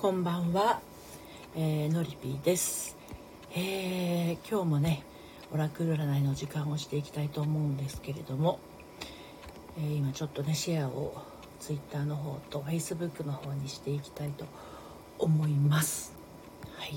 [0.00, 0.80] こんばんは、
[1.54, 2.96] えー、のりぴーです、
[3.54, 5.02] えー、今日もね
[5.52, 8.60] オラクル占いの時間をしていきたいと思うんですけれども、
[9.76, 11.22] えー、今ちょっとねシェアを
[11.60, 14.46] Twitter の方と Facebook の方にしていきたいと
[15.18, 16.14] 思います。
[16.78, 16.94] はい。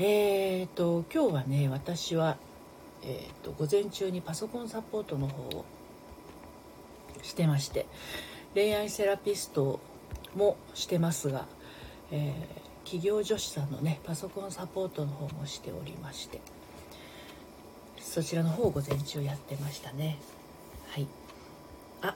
[0.00, 2.36] えーと今日はね私は
[3.04, 5.64] えーと午前中にパソコンサポートの方を
[7.22, 7.86] してまして
[8.54, 9.78] 恋愛セラピスト
[10.34, 11.46] もしてますが
[12.10, 16.40] えー、企業女子さんのねパソコンサポートの方もしておりまして
[18.16, 20.16] そちらの方を午前中やってましたね。
[20.88, 21.06] はい。
[22.00, 22.14] あ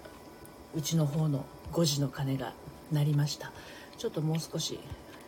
[0.74, 2.54] うちの方の5時の鐘が
[2.90, 3.52] 鳴りました。
[3.98, 4.80] ちょっともう少し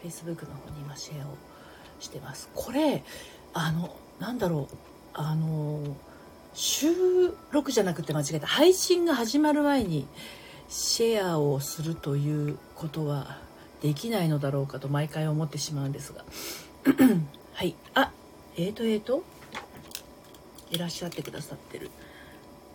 [0.02, 1.36] Facebook の方に今シェアを
[2.00, 2.48] してます。
[2.54, 3.04] これ
[3.52, 4.76] あのなんだろう。
[5.14, 5.80] あの
[6.54, 6.88] 収
[7.50, 8.46] 録じゃなくて間違えた。
[8.46, 10.06] 配信が始まる前に
[10.68, 13.36] シェアをするということは
[13.82, 16.24] できないのだろうかと毎回思ってしまうんですが。
[17.52, 17.74] はい。
[17.94, 18.12] あ
[18.56, 19.24] えーとえーと。
[20.70, 21.90] いらっしゃってくださってる。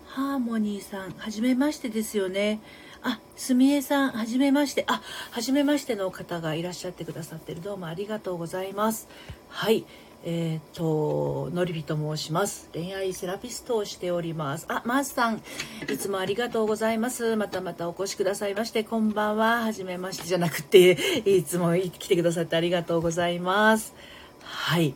[0.05, 2.59] ハーモニーさんはじめましてですよね。
[3.01, 4.83] あすみえさんはじめまして。
[4.87, 7.61] あはじめましての方がいらっしゃってくださってる。
[7.61, 9.07] どうもありがとうございます。
[9.49, 9.85] はい。
[10.29, 12.69] えっ、ー、と、のりびと申します。
[12.73, 14.65] 恋愛セラピストをしております。
[14.67, 15.41] あ、マースさん、
[15.89, 17.37] いつもありがとうございます。
[17.37, 19.61] またまたお越しくださいまして、こんばんは。
[19.61, 23.95] はじめましてじゃなくて、いつも来てくださってありがとうございます。
[24.43, 24.95] はい。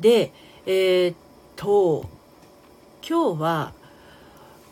[0.00, 0.32] で、
[0.64, 1.16] えー、っ
[1.56, 2.08] と、
[3.06, 3.74] 今日は、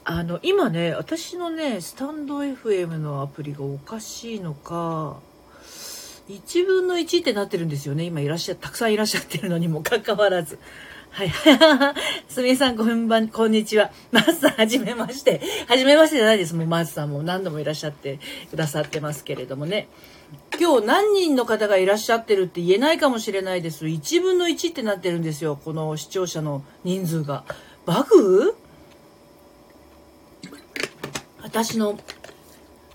[0.05, 5.19] あの、今ね、私のね、スタンド FM のアプリがおかしいのか、
[6.29, 8.05] 1分の1ってなってるんですよね。
[8.05, 10.59] 今いらっしゃ、たくさんいらっしゃってるのにもかかわらず。
[11.11, 11.33] はい。
[12.29, 13.91] すみえさん、こんばん、こんにちは。
[14.13, 15.41] マースさん、はじめまして。
[15.67, 16.55] はじめましてじゃないです。
[16.55, 18.19] もう、マスさんも何度もいらっしゃって
[18.51, 19.89] くださってますけれどもね。
[20.61, 23.87] 今日何人の方がいらっしゃってるって言えないかもしれないです。
[23.87, 25.59] 1分の1ってなってるんですよ。
[25.63, 27.45] この視聴者の人数が。
[27.87, 28.55] バグ？
[31.43, 31.99] 私の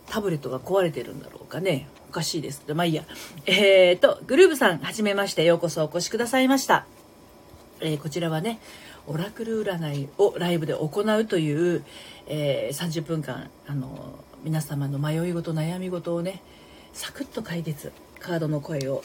[0.07, 1.87] タブレットが壊れてるんだろうかね。
[2.13, 2.63] かしいです。
[2.73, 3.03] まあいいや。
[3.45, 6.85] えーと、グルーブさん、はじめまして、ようこそお越しくださいました。
[7.81, 8.59] えー、こちらはね、
[9.07, 11.83] オラクル占いをライブで行うという、
[12.27, 16.41] えー、30分間、あの、皆様の迷い事、悩み事をね、
[16.93, 19.01] サクッと解決、カードの声を、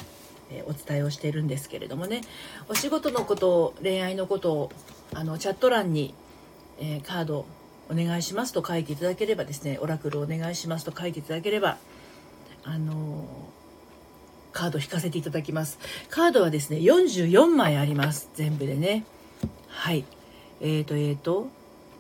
[0.51, 2.21] え、お伝えをしているんですけれどもね、
[2.69, 4.73] お仕事のことを、恋愛のことを、
[5.15, 6.15] あの、チャット欄に、
[6.81, 7.45] えカード
[7.91, 11.79] お願いしますと書いていただければですね、オラクルお願いしますと書いていただければ、
[12.69, 13.25] あの
[14.53, 15.79] カード引かせていただきます。
[16.11, 18.29] カードはですね44枚あります。
[18.35, 19.05] 全部でね。
[19.69, 20.05] はい。
[20.61, 21.49] えーとえーと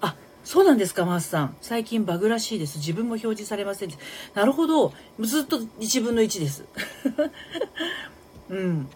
[0.00, 0.14] あ
[0.44, 1.56] そうなんですかマースさん。
[1.60, 2.78] 最近バグらしいです。
[2.78, 3.90] 自分も表示されません。
[4.34, 4.92] なるほど。
[5.20, 6.64] ずっと1分の1です。
[8.50, 8.88] うん。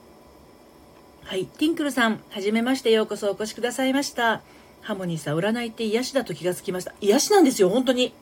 [1.25, 1.47] はい。
[1.47, 4.43] ティンクルさんはじめましてようこそお越しくださいました。
[4.83, 6.93] ハモニーさん占いって癒しだと気がつきました。
[7.01, 8.13] 癒しなんですよ本当に。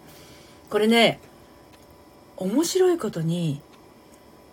[0.69, 1.19] これね
[2.41, 3.61] 面白いことに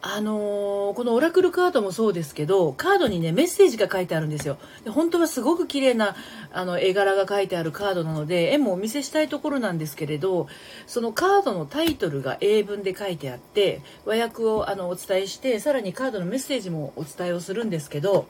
[0.01, 4.57] あのー、このオラクルカードもそうですけどカードにねメッセージが書いてあるんですよ。
[4.83, 6.15] で本当はすごく綺麗な
[6.53, 10.47] あの絵柄が書いてあるカードなので絵もお見せしたいところなんですけれど
[10.85, 18.27] そのカードのタイトルが英文で書いてあって和訳をあのお伝えしてさらにカードのメッセージもお伝えをするんですけど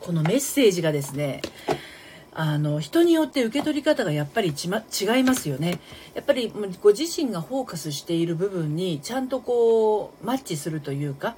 [0.00, 1.42] このメッセージがですね
[2.38, 5.80] あの人によって受け取り方がやっぱりち、ま、違いますよね
[6.14, 6.52] やっぱり
[6.82, 11.34] ご自身がフォーカスしている部分にちゃんとこうマッチするというか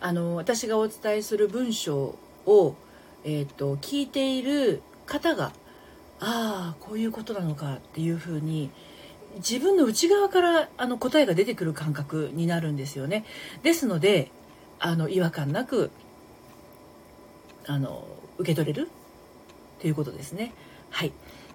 [0.00, 2.16] あの私がお伝えする文章
[2.46, 2.76] を、
[3.24, 5.52] えーと、聞いている方が
[6.18, 8.70] ああこういうことなのかっていうふうに
[9.36, 13.26] 自分の内側からあの答えが出てくる感覚になるんですよね。
[13.62, 14.30] ですので
[14.78, 15.90] あの違和感なく
[17.66, 18.06] あの
[18.38, 18.88] 受け取れる
[19.80, 20.52] ということですね。
[20.90, 21.12] はい。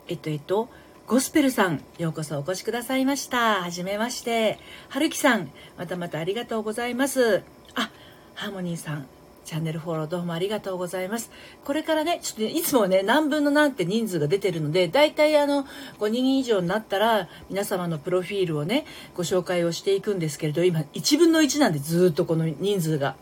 [0.08, 0.70] えっと、えっと、
[1.08, 3.62] ゴスペルさん、ようこそお越しくださいました。
[3.62, 4.60] はじめまして。
[4.90, 7.44] はるきさん、またまたありがとうございます。
[7.76, 7.92] あ、
[8.36, 9.08] ハーモニーさん、
[9.44, 11.32] チャンネルフォローどうもありがとうございます。
[11.66, 15.66] これからね、ちょっと、ね、いつもね、何分の何って人数が出てるので、大体あの、
[16.00, 18.86] 5人以上になったら、皆様のプロフィールをね、
[19.16, 23.16] ご紹介をしていくんですけれど、今、1分の1なんでずっとこの人数が。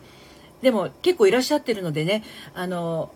[0.62, 2.24] でも、結構いらっしゃってるのでね、
[2.54, 3.12] あの、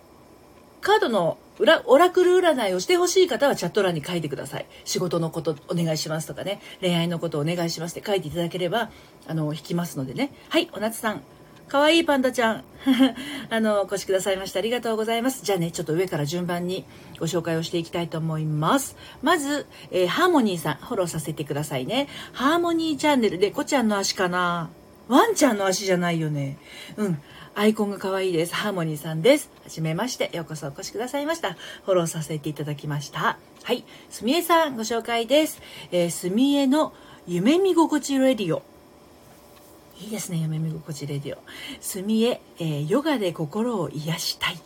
[0.81, 4.65] カードのオラクル占いをしてほしい方はチャット欄に書いてください。
[4.85, 8.89] 仕事のことお願いしますとかね、恋愛のことお願いしますって書いていただければ、
[9.27, 10.31] あの、引きますのでね。
[10.49, 11.21] はい、お夏さん。
[11.67, 12.63] かわいいパンダちゃん。
[13.49, 15.43] あの、お越しくださいましてありがとうございます。
[15.43, 16.85] じゃあね、ちょっと上から順番に
[17.19, 18.95] ご紹介をしていきたいと思います。
[19.21, 22.07] まず、えー、ハーモニーさん、フォローさせてくださいね。
[22.33, 24.69] ハーモニーチャンネルで、こちゃんの足かな
[25.07, 26.57] ワンちゃんの足じゃないよね。
[26.97, 27.21] うん。
[27.55, 28.55] アイコンが可愛いです。
[28.55, 29.51] ハーモニーさんです。
[29.63, 30.31] はじめまして。
[30.35, 31.53] ようこそお越しくださいました。
[31.85, 33.37] フォローさせていただきました。
[33.61, 33.83] はい。
[34.09, 35.61] すみえさんご紹介です。
[35.91, 36.93] え、すみえの
[37.27, 38.63] 夢見心地レディオ。
[40.01, 41.37] いいですね、夢見心地レディオ。
[41.79, 44.57] すみえ、え、ヨガで心を癒したい。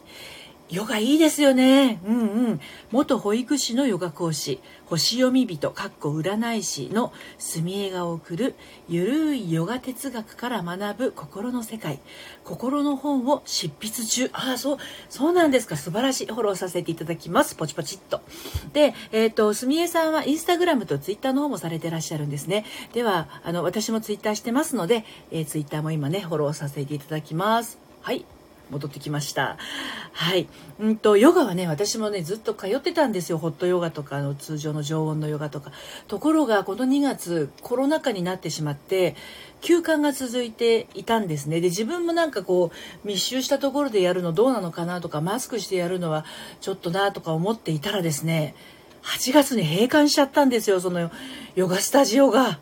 [0.69, 2.01] ヨガいいですよね。
[2.05, 2.59] うんうん。
[2.91, 8.55] 元保育士のヨガ講師、星読み人、かっこ占い師の住江が送る、
[8.89, 11.99] ゆるいヨガ哲学から学ぶ心の世界。
[12.43, 14.29] 心の本を執筆中。
[14.33, 14.77] ああ、そう、
[15.09, 15.77] そうなんですか。
[15.77, 16.27] 素晴らしい。
[16.27, 17.55] フォローさせていただきます。
[17.55, 18.21] ポチポチっと。
[18.73, 22.65] で、えっ、ー、と、住江さんはインスタグラムとツイッターの方もされてらっしゃるんですね。
[22.93, 27.77] では、あの、私もツイッターしてますので、えー、ツイッターも今ね、フォローさせていただきます。
[28.01, 28.25] はい。
[28.69, 29.57] 戻ってきました。
[30.13, 30.47] はい。
[30.79, 33.37] うんと、ヨガはね、私もね、ずっと通ってたんですよ。
[33.37, 35.71] ホットヨガとか、の、通常の常温のヨガとか。
[36.07, 39.15] ところが、この2月、コロナ禍になってしまって、
[39.61, 41.61] 休館が続いていたんですね。
[41.61, 46.25] で、自分もなんかこう、密集したところでやるのどうなのかなとか、マスクしてやるのは
[46.61, 48.55] ちょっとなとか思っていたらですね、
[49.03, 51.11] 8月に閉館しちゃったんですよ、その
[51.55, 52.59] ヨガスタジオが。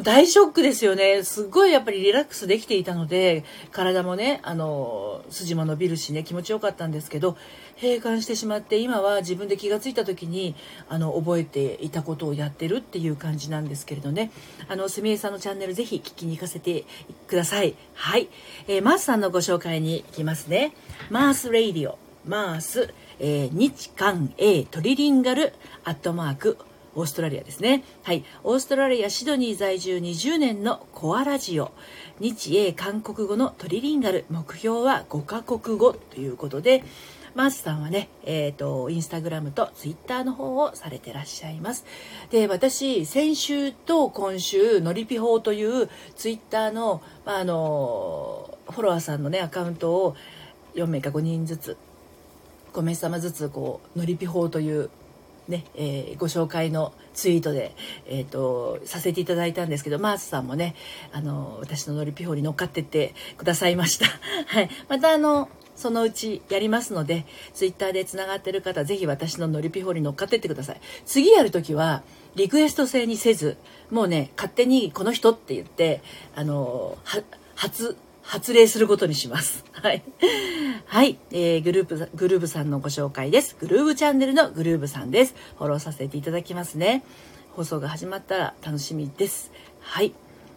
[0.00, 1.22] 大ショックですよね。
[1.22, 7.36] すっごいやっぱりリラックスできていたので、体もね、あの、筋も伸びるしね、気持ちよかったんですけど、
[7.76, 10.54] 閉館してしまって、今は自分で気がついた時に、
[10.88, 14.30] あの、覚えていたことをやってるっていう感じなんですけれどね。
[14.66, 16.84] あの、すみえさんのチャンネルぜひ聞きに行かせて
[17.26, 17.74] ください。
[17.92, 18.28] はい。
[18.68, 20.72] えー、マースさんのご紹介に行きますね。
[21.10, 21.98] マース・レイディオ。
[22.26, 25.52] マース、えー、日韓 A トリリンガル
[25.84, 26.56] アットマーク
[26.94, 27.84] オーストラリアですね。
[28.02, 28.24] はい。
[28.44, 31.72] オーストラリア・シドニー在住20年のコアラジオ。
[32.20, 34.26] 日英韓国語のトリリンガル。
[34.30, 36.84] 目標は5カ国語ということで、
[37.34, 41.86] マースさんはね、えっ、ー、と、インスタグラムとツイッターの方をされてらっしゃいます。
[42.30, 50.14] で、私、先週と今週、のりぴ法というツイッターの、まあ、あの、フォロワーさんのね、アカウントを
[50.74, 51.76] 4名か5人ずつ、
[52.74, 54.90] 5名様ずつ、こう、のりぴ法という
[55.52, 57.76] ね、えー、ご紹介のツイートで、
[58.06, 60.74] えーと、させていただいたんですけどマースさんもね
[61.12, 64.06] あの私のノリピホに乗っかってってくださいました。
[64.48, 70.80] はい、またあのそのうちやりますので、ツイッターでつながってる方、ぜひ私のノリピホに乗っかってってください。
[71.06, 72.02] 次やるときは、
[72.36, 73.56] リクエスト制にせず、
[73.90, 76.02] もうね、勝手にこの人って言って、
[76.36, 76.98] あの、
[77.56, 79.64] 初、発令することにします。
[79.72, 80.02] はい。
[80.86, 83.56] はい、えー、グループ、グルーブさんのご紹介です。
[83.60, 85.34] グルーブチャンネルのグルーブさんです。
[85.58, 87.04] フォローさせていただきますね。
[87.56, 89.50] 放送が始まったら楽しみです。
[89.80, 90.12] はい。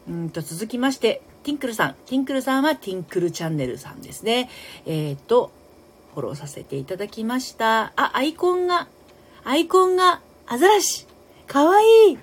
[0.08, 1.96] うんと、続きまして、ティンクルさん。
[2.06, 4.50] ティンクルさんはティンクルチャンネルさんですね。
[4.86, 5.52] えっ、ー、と、
[6.14, 7.94] フォローさせていただきました。
[7.96, 8.88] あ、アイコンが、
[9.44, 11.08] アイコンがアザラシ。
[11.48, 12.18] かわいい。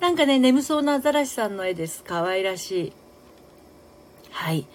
[0.00, 2.02] なんかね、眠そうなアザラシさんの絵です。
[2.02, 2.92] かわいらしい。
[4.32, 4.66] はい。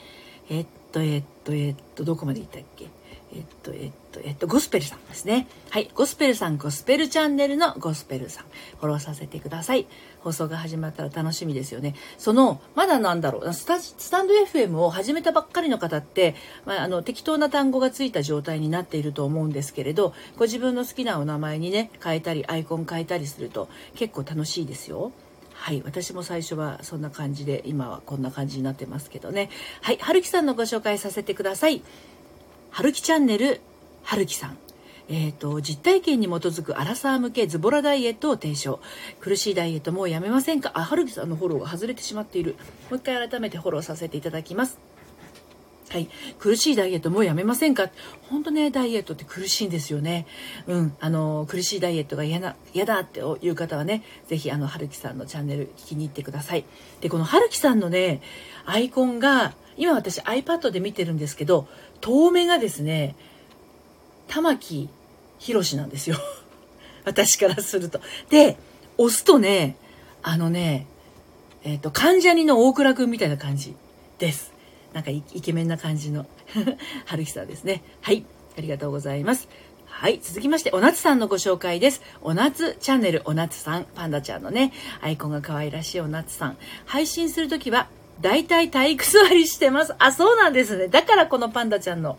[0.49, 2.87] えっと、えっと、えっと、どこまで行ったっけ？
[3.33, 5.47] えっと、えっと、えっと、ゴスペルさんですね。
[5.69, 5.91] はい。
[5.93, 8.45] ゴスペルさん、ゴスペルチャンネルのゴスペルさん。
[8.79, 9.85] フォローさせてください。
[10.21, 11.93] 放送が始まったら楽しみですよね。
[12.17, 25.11] その、まだなんだろう、スタスタンド FM を始めたばっかりの方って、まあ、あの、適当な単語がついた状態になっていると思うんですけれど、ご自分の好きなお名前にね、変えたり、アイコン変えたりすると結構楽しいですよ。
[25.59, 29.49] はい私も最初はそんな感じで今はこんな感じになってますけどね。
[29.81, 31.81] はい春樹さんのご紹介させてください。
[32.71, 33.59] はるきチャンネル
[34.03, 34.57] はるきさん。
[35.09, 38.79] えーと、実体験に基づくアラサー向けズボラダイエットを提唱。
[39.19, 40.71] 苦しいダイエットもうやめませんか？
[40.73, 42.55] あはるきさんのフォローが外れてしまっている。
[42.89, 44.77] もう一回改めてフォローさせていただきます。
[45.89, 46.09] はい。
[46.37, 47.89] 苦しいダイエットもうやめませんか？
[48.29, 50.27] 本当ね、ダイエットって苦しいんですよね。
[50.67, 50.93] うん。
[50.99, 56.65] あの、苦しいダイエットが嫌な、嫌だっていう方はね、ぜひあの、春樹さんのチャンネル聞きに行ってください。
[56.99, 58.21] で、この春樹さんのね、
[58.65, 61.67] アイコンが、今私 iPad で見てるんですけど、
[62.01, 63.15] 遠目がですね、
[64.27, 64.89] 玉木
[65.39, 66.17] 宏なんですよ。
[67.05, 68.01] 私からすると。
[68.29, 68.57] で、
[68.97, 69.77] 押すとね、
[70.21, 70.87] あのね、
[71.63, 73.75] えっ、ー、と、関ジャニの大倉くんみたいな感じ
[74.19, 74.56] です。
[74.97, 76.25] なんかイケメンな感じの
[77.05, 77.83] 春日さんですね。
[78.01, 78.25] はい。
[78.57, 79.47] ありがとうございます。
[79.85, 80.19] はい。
[80.23, 82.01] 続きまして、おなつさんのご紹介です。
[82.23, 83.85] おなつチャンネル、おなつさん。
[83.93, 86.57] パンダちゃんのね、アイコンが可愛らしいおなつさん。
[86.87, 87.89] 配信するときは、
[88.21, 89.93] だいたい体育座りしてます。
[89.99, 90.87] あ、そうなんですね。
[90.87, 92.17] だからこのパンダちゃんの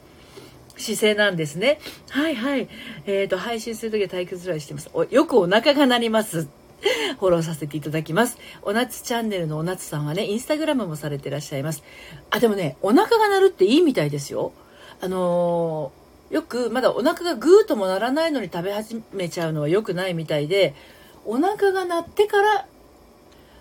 [0.77, 1.81] 姿勢なんですね。
[2.11, 2.69] はいはい。
[3.07, 4.89] えっ、ー、と、配信するときは体育座りしてます。
[4.93, 6.47] およくお腹が鳴ります。
[7.19, 8.39] フォローさせていただきます。
[8.63, 11.83] おなつチャンネルのおなつさんはね、インスタグラムもされてらっしゃいます。
[12.31, 14.53] あ、でもね、お腹が鳴るっていいみたいですよ。
[15.01, 20.75] あのー、よく、まだお腹がグーともならないのに食べ始めちゃうのは良くないみたいで、
[21.25, 22.67] お腹が鳴ってから、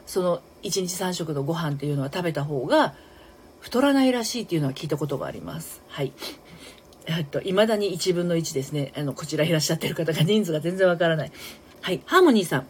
[0.06, 2.96] その1日3食のご飯っていうのは食べた方が
[3.60, 6.14] 太らないらしいっていうのは聞いたことがありますはい
[7.10, 8.92] えっと、未だに1分の1ですね。
[8.98, 11.32] あの、こちらいらっしゃってる方が人数が全然わからない。
[11.80, 12.02] はい。
[12.06, 12.68] ハーモニーさん。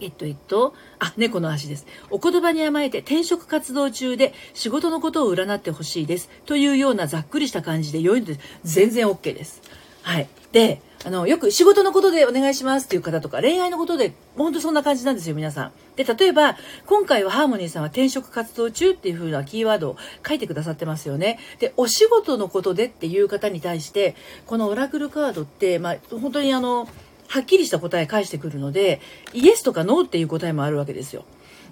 [0.00, 1.86] えっと、えっと、あ、猫の足です。
[2.10, 6.30] お言葉に甘えて転職活動中で仕事のことを占ってほしいです。
[6.46, 9.62] というようなざっくりした感じで良いので全然 OK です。
[10.02, 10.28] はい。
[10.52, 15.72] で、あの、よく仕事のことでお願いしますっていう方とか、恋愛のことで、本当そんな感じなんですよ、皆さん。
[15.96, 21.38] で、例えば、今回はハーモニーさんは転職活動中っていう風なキーワードを書いてくださってますよね。
[21.58, 24.14] で、お仕事のことでっていう方に対して、
[24.46, 26.88] このオラクルカードって、まあ、本当にあの、
[27.30, 29.00] はっきりした答え返してくるので、
[29.32, 31.24] イエスとかノーっていう答えもあるわけですよ。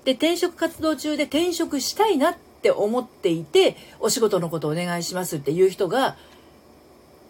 [0.05, 6.17] で、転職活動中で転職したいなって思っていて、お仕事のことお願いしますっていう人が、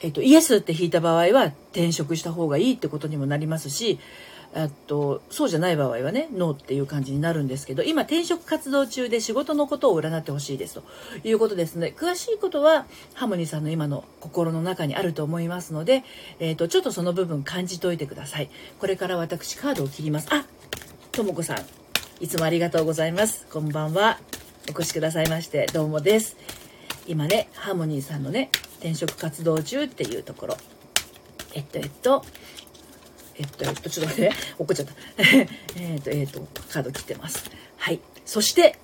[0.01, 3.99] えっと、イエスって引いた場合は転職した方がいいってことにもなりますし、
[4.65, 10.83] っと、そうじゃない場合はね、ノーっていう感じになるんですけど、今転職活動中で仕事のことを占ってほしいですと
[11.23, 16.03] いうことですので、詳しいことはハモニーさんの今の心の中にあると思いますので、
[16.41, 18.51] えっ、と、ちょっとその部分感じといてください。
[18.79, 20.29] これから私カードを切ります。
[20.31, 20.47] あ、
[21.13, 21.59] ともこさん、
[22.21, 23.47] いつもありがとうございます。
[23.51, 24.19] こんばんは。
[24.69, 26.37] お越しくださいまして、どうもです。
[27.07, 30.57] 今ね、ハーモニーさんのね、転職活動中っていうところ。
[31.55, 32.25] えっと、えっと、
[33.39, 34.37] えっと、えっと、ちょっと待ってね。
[34.59, 34.93] 怒っちゃった。
[35.81, 36.41] えっと、えっと、
[36.71, 37.51] カード切ってます。
[37.77, 38.01] はい。
[38.27, 38.79] そして、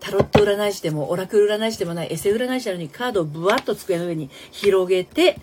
[0.00, 5.38] タロット占い師でも、オラクル占い師でもない、エセ占い師なのにカードをブワッと机の上に広げて、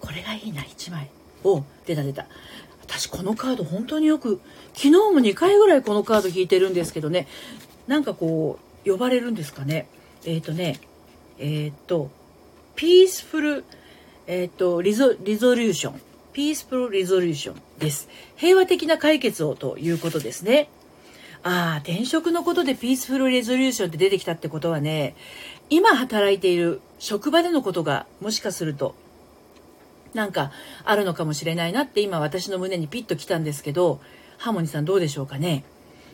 [0.00, 1.10] これがいいな、1枚。
[1.44, 2.26] お出た出た。
[2.82, 4.40] 私、このカード本当によく、
[4.74, 7.28] 昨日も2回ぐらいこのカード引いてるんですけどね、
[7.86, 9.86] なんかこう、呼ばれるんですかね。
[10.24, 10.80] えっ、ー、とね、
[11.38, 12.10] えっ、ー、と、
[12.74, 13.64] ピースフル、
[14.26, 16.00] えっ、ー、とリゾ、リゾリューション。
[16.32, 18.08] ピースプルリゾリューションです。
[18.36, 20.68] 平和的な解決をということですね。
[21.42, 25.16] ああ、転職のことでピースフルレゾリューションって出てきたってことはね、
[25.68, 28.94] 今働いている職場でのことがもしかすると
[30.14, 30.52] なんか
[30.84, 34.00] あるのかもしれないなって今私の胸にピッと来たんですけど、
[34.38, 35.64] ハーモニーさんどうでしょうかね。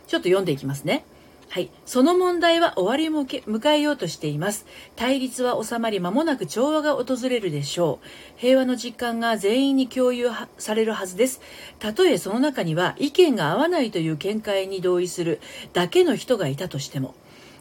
[0.07, 1.05] ちょっと読んでいきますね。
[1.51, 1.71] はい。
[1.87, 4.67] その問題は終わりを迎えようとしています。
[4.97, 8.07] 対立は収まり、間もなく調和が訪れるでしょう。
[8.37, 10.29] 平和の実感が全員に共有
[10.59, 11.41] されるはずです。
[11.79, 15.41] たとえその中には意見が合わないという見解に同意する
[15.73, 17.15] だけの人がいたとしても、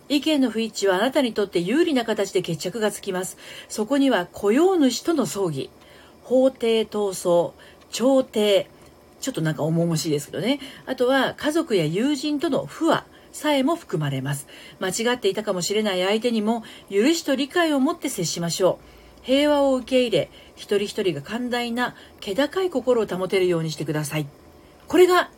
[0.10, 3.38] 意見の不一致はあなたにとって有利な形で決着がつきます。
[3.70, 5.70] そこには雇用主との葬儀、
[6.24, 7.54] 法廷闘争、
[7.90, 8.70] 調停、
[9.22, 10.60] ちょっとなんか重々しいですけどね。
[10.86, 14.48] あとは家族や友人との不和、さえも含まれます。
[14.80, 18.80] 間違っていたかもしれない相手にも許しと理解を持って接しましょ
[19.22, 19.24] う。
[19.24, 24.28] 平和を受け入れ、一人一人が寛大な、気高い心を保てるようにしてください。
[24.88, 25.30] これが、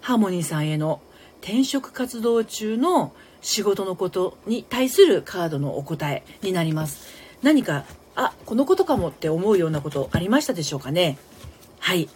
[0.00, 1.02] ハーモニーさんへの
[1.42, 7.08] 転職活動中の仕事のことに対するカードのお答えになります。
[7.42, 7.84] 何か、
[8.16, 11.18] あ、このことかもって思うようなことありましたでしょうかね？
[11.78, 12.08] はい。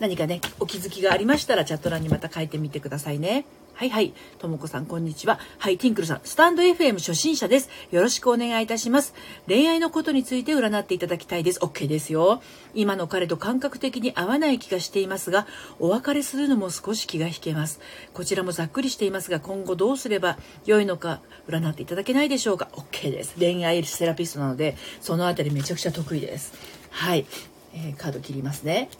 [0.00, 3.46] 何かね、お気づきがありましたらチャット欄にまた書いてみてくださいね。
[3.78, 4.12] はいはい。
[4.40, 5.38] ともこさん、こんにちは。
[5.58, 6.20] はい、ティンクルさん。
[6.24, 7.70] スタンド FM 初心者です。
[7.92, 9.14] よろしくお願いいたします。
[9.46, 11.60] 恋愛のことについて占っていただきたいです。
[11.60, 12.42] OK ですよ。
[12.74, 15.46] 今の彼と感覚的に合わない気がしていますが、
[15.78, 17.78] お別れするのも少し気が引けます。
[18.14, 22.70] こちらもざっくりしていますが、今後どうすれば良いのか占っていただけないでしょうか。
[22.72, 23.36] OK です。
[23.38, 26.52] 恋愛セラピストなので、そのあたりめちゃくちゃ得意です。
[26.90, 27.26] はい。
[27.74, 28.90] えー、カード切りますね。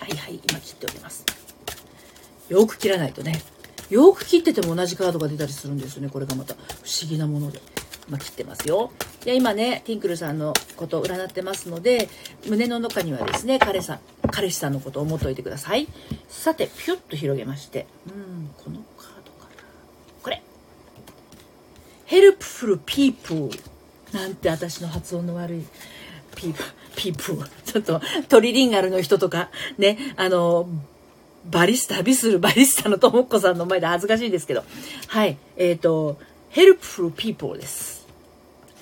[0.00, 1.43] はいはい、今切っております。
[2.48, 3.42] よく切らないとね。
[3.90, 6.08] よく切ってても同じカードが出たりするんですよね。
[6.08, 6.54] これがまた。
[6.54, 7.60] 不思議なもので。
[8.08, 8.92] まあ、切ってますよ。
[9.24, 12.08] で今ねティンクルさんのことを占ってますので
[12.46, 15.88] 胸の中にはですね彼さん彼氏さんのことを思っておいてください。
[16.28, 17.86] さてピュッと広げまして。
[18.06, 19.62] うん、このカードかな。
[20.22, 20.42] これ
[22.08, 23.50] 「Helpful People」
[24.12, 25.64] なんて私の発音の悪い。
[26.36, 26.62] ピープ
[26.96, 30.68] ピープちょっとトリリンガルの人とかねあの
[31.50, 34.64] バリスタ、ビスルバリスタのともっこさんの前で恥ずかしいんですけど。
[35.08, 35.36] はい。
[35.56, 36.18] えっ、ー、と、
[36.52, 38.06] helpful people です。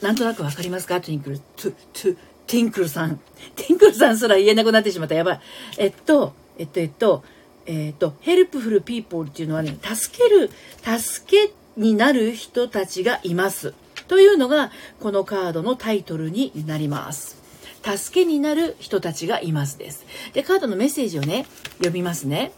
[0.00, 1.00] なんとなくわかりますか？
[1.00, 2.16] トゥインクル、トゥ、トゥ、
[2.46, 3.18] ティンクルさん。
[3.56, 5.14] ティンクルさんすら言えなくなってしまった。
[5.14, 5.40] やばい。
[5.78, 7.24] えっと、えっと、えっと、
[7.66, 10.50] えっと、helpful people っていうのはね、助ける、
[10.84, 13.74] 助けになる人たちがいます。
[14.08, 17.41] というのが、このカードのタイトルになります。
[17.82, 20.06] 助けになる人たちがいますです。
[20.32, 21.46] で、カードのメッセージをね、
[21.78, 22.52] 読みますね。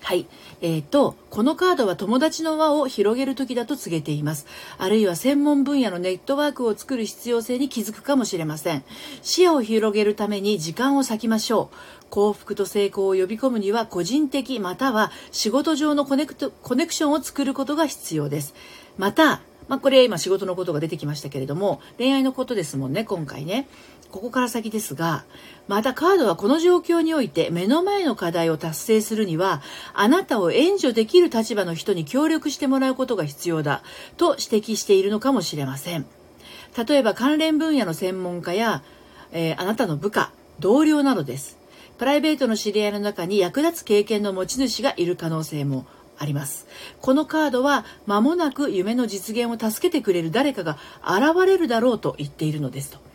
[0.00, 0.26] はい。
[0.60, 4.46] えっ、ー、と、このカードは友達の輪を広げる時だと告げています。
[4.78, 8.84] あるいは専門分野のネットワークを作る必要性に気づくかもしれません。
[9.22, 12.06] 視野を広げるために時間を割きましょう。
[12.10, 18.54] 幸福と成功を呼び込むには個人的または仕事上のコネクトコネクションを作ることが必要です。
[18.96, 23.68] また、まあ、これ今仕事のことが出てきましたけれども、恋愛のことですもんね、今回ね。
[24.10, 25.24] ここから先ですが、
[25.66, 29.60] またカードはこの状況において目の前の課題を達成するには、
[29.92, 33.82] あなたを援助できる立場の人に協力してもらうことが必要だ
[34.16, 36.06] と指摘しているのかもしれません。
[36.88, 38.82] 例えば関連分野の専門家や、
[39.32, 41.58] えー、あなたの部下、同僚などです。
[41.98, 45.84] プライベートの知り合いの中に役立つ経験の持ち主がいる可能性も
[46.16, 46.66] あります。
[47.00, 53.07] このカードは間もなく夢の実現を助けてくれる誰かが現れるだろうと言っているのですと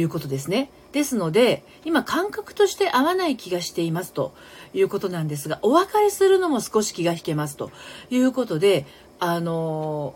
[0.00, 0.70] いうことですね。
[0.92, 4.34] ですので、今感覚として合わない気がしていますと
[4.72, 7.70] いうことなんですが、お別れするのも少し気が引けますと
[8.10, 8.86] いうことで、
[9.20, 10.14] あの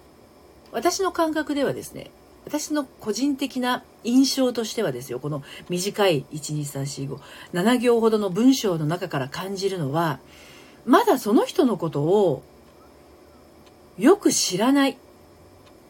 [0.70, 2.10] 私の感覚ではですね、
[2.44, 7.18] 私の個人的な印象としてはですよ、この短い12345、
[7.52, 10.18] 7行ほどの文章の中から感じるのは、
[10.86, 12.42] まだその人のことを
[13.98, 14.96] よく知らない。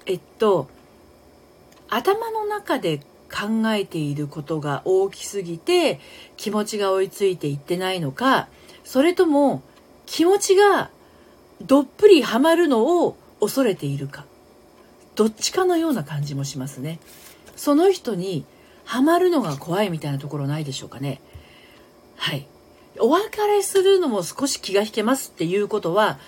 [0.06, 0.68] えっと、
[1.88, 3.00] 頭の中で
[3.32, 6.00] 考えていることが大きすぎて
[6.36, 8.48] 気持ちが追いついていってないのか、
[8.84, 9.62] それとも
[10.06, 10.90] 気持ちが
[11.62, 14.24] どっぷりハマるのを恐れているか。
[15.14, 16.98] どっちかのような感じもしますね。
[17.56, 18.44] その人に
[18.84, 21.20] ハマるのが怖いみたいなところないでしょうかね。
[22.16, 22.46] はい。
[22.98, 26.18] お別れするのも少し気が引けますっていうことは、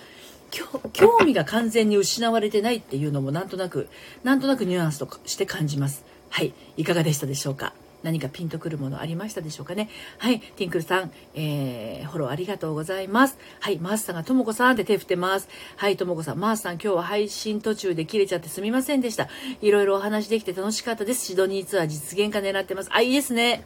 [0.93, 3.89] 興味が完全に失われてないっていうのもなんとなく、
[4.23, 6.03] なんとなくニュアンスとして感じます。
[6.29, 6.53] はい。
[6.77, 7.73] いかがでしたでしょうか？
[8.03, 9.89] 何かピンとくるものありましたでしょうかね？
[10.19, 10.39] はい。
[10.39, 13.37] ティンクルさん、えー、フォローありがとうございます。
[13.59, 13.77] はい。
[13.79, 15.49] マースさんがともこさんって手振ってます。
[15.75, 15.97] はい。
[15.97, 19.27] ともこさん、マースさん、今日は配信途中で切れちゃってすみませんでした。
[19.61, 21.25] いろいろお話できて楽しかったです。
[21.25, 22.89] シドニーツアー実現化狙ってます。
[22.91, 23.63] あ、いいですね。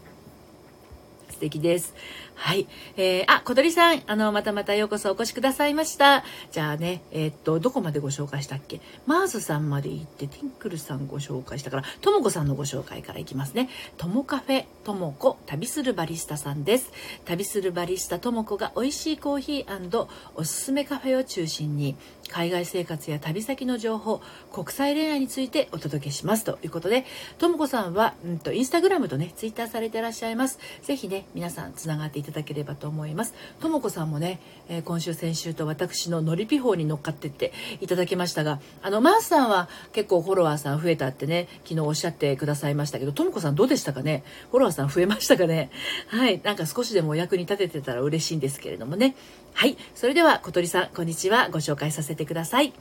[1.32, 1.94] 素敵です。
[2.42, 2.68] はい。
[2.96, 6.24] えー、あ、小鳥さん、あの、またまたようこそお越しくださいました。
[6.54, 8.80] じゃあね、えー、っと、どこまでご紹介したっけ？
[9.06, 13.70] マーズさんまで行って、ティンクルさんご紹介したから、ともこさんのご紹介からいきますね。
[13.98, 16.94] ともカフェ、ともこ、旅するバリスタさんです。
[17.26, 21.98] 旅するバリスタともこが美味しいコーヒーおすすめカフェを中心に、
[22.32, 26.44] 海外生活や旅先の情報、国際恋愛についてお届けします。
[26.44, 27.06] ということで、
[27.38, 30.60] ともこさんは、うんと、インスタグラムとね、ツイッターされてらっしゃいます。
[30.84, 33.34] ぜひね、皆さんつながっていただければと思います。
[33.60, 34.40] ともこさんもね、
[34.70, 44.24] えー、今週先週と私ののりピ法に乗っかってっていただきましたが、あの、マースさんは結構フォロワーさん増えたってね、昨日おっしゃってくださいましたけど、ともこさんどうでしたかね？
[44.52, 45.72] フォロワーさん増えましたかね？
[46.08, 49.16] はい、なんか少しでもお役に立ててたら嬉しいんですけれどもね。
[49.60, 51.50] はい、それでは小鳥さん、こんにちは。
[51.50, 52.72] ご紹介させてください。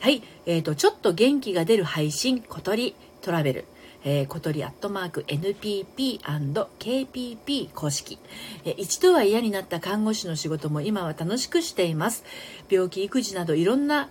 [0.00, 3.66] はい、えっ、ー、と、ちょっと元気が出る配信、小鳥トラベル。
[4.02, 8.18] えー、小鳥アットマーク NPP&KPP 公式、
[8.64, 12.24] えー、一度は嫌になった看護師の仕事も今は楽しくしています。
[12.68, 14.08] 病気、育児などいろんな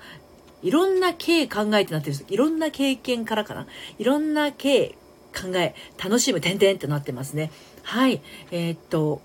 [0.61, 2.25] いろんな経考えてなってるんです。
[2.29, 3.67] いろんな経験からかな。
[3.99, 4.95] いろんな経
[5.35, 7.51] 考え、楽しむ、点々ってなってますね。
[7.81, 8.21] はい。
[8.51, 9.19] えー、っと、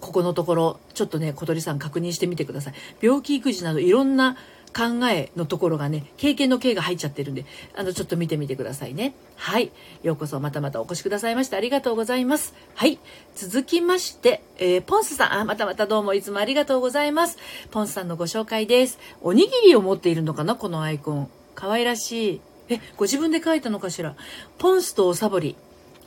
[0.00, 2.74] ここのところ、ちょっとね、小鳥さん確認してみてください。
[3.00, 4.36] 病気、育児などいろんな
[4.72, 7.44] 考えのところがね、経験の経が入っちゃってるんで、
[7.76, 9.14] あの、ちょっと見てみてくださいね。
[9.36, 9.72] はい。
[10.02, 12.54] ようこそまたまたお越しくださいましてありがとうございます。
[12.74, 12.98] はい。
[13.34, 17.36] 続きまして、えー、ポンスさん、あ、またまたどうもいつもありがとうございます。
[17.70, 18.98] ポンスさんのご紹介です。
[19.22, 21.28] おにぎりを持っているのかなこのアイコン。
[21.54, 22.40] 可愛らしい。
[22.68, 24.14] え、ご自分で書いたのかしら？
[24.58, 25.56] ポンスとおサボり。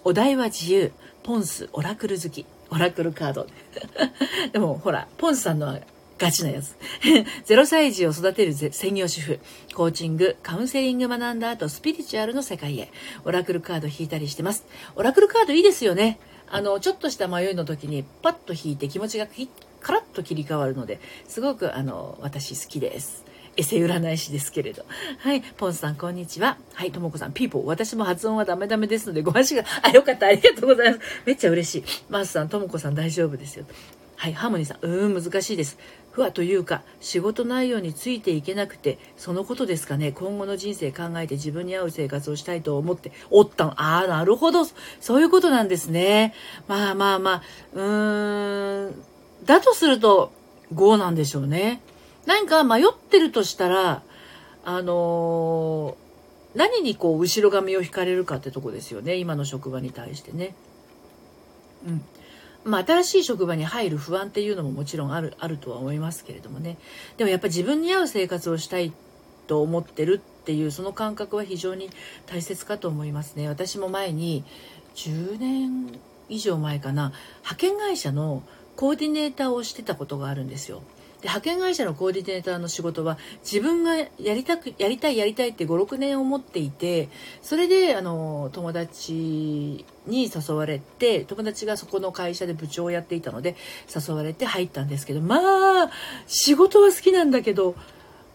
[0.05, 0.93] お題は自由。
[1.23, 2.45] ポンス、オラクル好き。
[2.73, 3.47] オラクルカード。
[4.51, 5.79] でも、ほら、ポンスさんのは
[6.17, 6.75] ガチなやつ。
[7.45, 9.39] 0歳児を育てる専業主婦。
[9.75, 12.91] コーチング、カウンセリング学んだ後、スピリチュアルの世界へ。
[13.25, 14.65] オラクルカード引いたりしてます。
[14.95, 16.19] オラクルカードいいですよね。
[16.49, 19.27] あの、ちょっとした迷いの時にパッと引いて気持ちが
[19.79, 23.23] カラッと切り替わるので、すごくあの、私好きです。
[23.55, 24.85] エセ占い師ですけれど。
[25.19, 25.41] はい。
[25.41, 26.57] ポンさん、こんにちは。
[26.73, 26.91] はい。
[26.91, 27.65] ともこさん、ピーポー。
[27.65, 30.27] 私も発音はダメダメですので、ご安心が、 あ、よかった。
[30.27, 31.01] ありがとうございます。
[31.25, 31.83] めっちゃ嬉しい。
[32.09, 33.65] マースさん、ともこさん大丈夫ですよ。
[34.15, 34.33] はい。
[34.33, 35.77] ハーモニーさん、うーん、難しいです。
[36.13, 44.63] 不和というか仕事内容についていけなくてそのことですかね今後の人生考えて自分に合う生活をしたいと思っておったのああなるほど
[45.01, 46.35] そういうことなんですね
[46.67, 49.03] まあまあまあうーん
[49.43, 50.31] だとすると
[50.75, 51.81] 5なんでしょうね
[52.25, 54.03] 何か迷ってるとしたら
[54.65, 59.15] あのー、何にこう後ろ髪を引かれるかってとこですよね。
[59.15, 60.55] 今の職場に対してね。
[61.85, 62.01] うん。
[62.63, 66.77] まあ、新しい職場に入る不安っていうのももちろんあるあるとは思いますけれどもね。
[67.17, 68.93] でもやっぱ自分に合う生活をしたい
[69.47, 71.89] と思ってるっていうその感覚は非常に
[72.25, 73.49] 大切かと思いますね。
[73.49, 74.45] 私も前に
[74.95, 77.11] 10年以上前かな。
[77.39, 78.43] 派遣会社の
[78.75, 80.81] コーディネーターをしてたことがあるんですよ
[81.23, 83.17] で派遣会社のコーディネーターの仕事は
[83.49, 87.07] 自分がやりたくやりたいやりたいって56年思っていて
[87.41, 93.55] それであの友達に誘われて友達がそこの会社で部長をやっていたので
[93.95, 95.37] 誘われて入ったんですけどま
[95.85, 95.91] あ
[96.27, 97.75] 仕事は好きなんだけど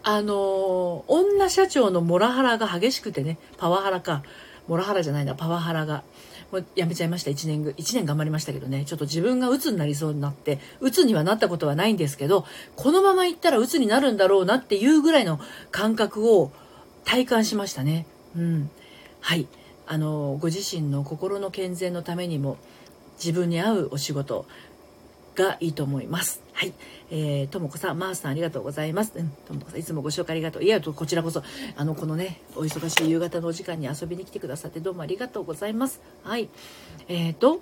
[0.03, 4.23] あの女社長のモラハラが激しくてねパワハラか
[4.67, 6.05] モラハラじゃないなパワハラが。
[6.53, 7.31] もうやめちゃいました。
[7.31, 8.85] 1年ぐ1年頑張りましたけどね。
[8.85, 16.51] ちょっと自分が鬱になりそうになって鬱にはなったことはないんですけどこのままいったら鬱になるんだろうなっていうぐらいの感覚を
[17.05, 18.07] 体感しましたね。
[18.37, 18.71] うん、
[19.21, 19.47] はい。
[19.87, 22.59] あのご自身の心の健全のためにも
[23.19, 24.47] 自分に合うお仕事
[25.39, 26.43] がいいと思います。
[26.53, 26.73] はい。
[27.11, 29.13] えー、ともこさん、マースさんありがとうございます。
[29.15, 30.65] うん、ともこさん、いつもご紹介ありがとう。
[30.65, 31.43] いや、こちらこそ、
[31.77, 36.01] あの、このね、お忙しい夕方のお時間に遊びに来てくださってどうもありがとうございます。
[36.25, 36.49] はい。
[37.09, 37.61] えっ、ー、と、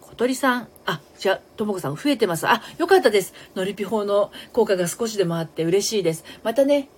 [0.00, 2.48] 小鳥さん、あ、じゃあ、ともこさん増えてます。
[2.48, 3.34] あ、よかったです。
[3.54, 6.24] のりぴ法の効果が少しでもあって嬉しいです。
[6.42, 6.88] またね、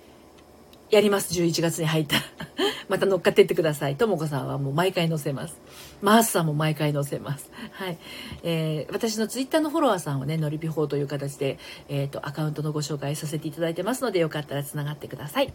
[0.89, 1.33] やります。
[1.33, 2.21] 11月に入ったら。
[2.89, 3.95] また乗っかってってください。
[3.95, 5.59] ともこさんはもう毎回載せます。
[6.03, 7.49] マースさんも毎回載せます。
[7.71, 7.97] はい。
[8.43, 15.53] えー、私のツイッターのフォロワーさんをね、のりぴ法という形で、えっ、ー、と、アカウントのご紹介させていただいてますので、よかったら繋がってください。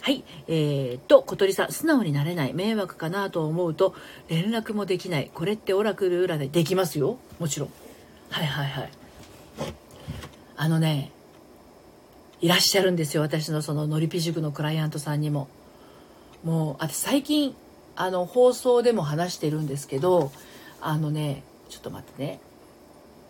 [0.00, 0.22] はい。
[0.46, 3.92] えー、と、小鳥さん、素直になれない、迷惑かなと思うと、
[4.28, 5.32] 連絡もできない。
[5.34, 7.18] これってオラクル占いできますよ？
[7.40, 7.72] もちろん。
[8.30, 8.90] はいはいはい。
[10.56, 11.10] あのね、
[12.40, 13.22] いらっしゃるんですよ。
[13.22, 15.48] 私のそののりぴ塾のクライアントさんにも。
[16.44, 17.56] もうあ最近
[18.00, 20.30] あの放送でも話してるんですけど
[20.80, 22.38] あのねちょっと待ってね。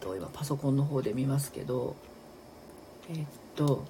[0.01, 1.97] と今パソコンの方で見ますけど
[3.11, 3.25] えっ
[3.57, 3.85] と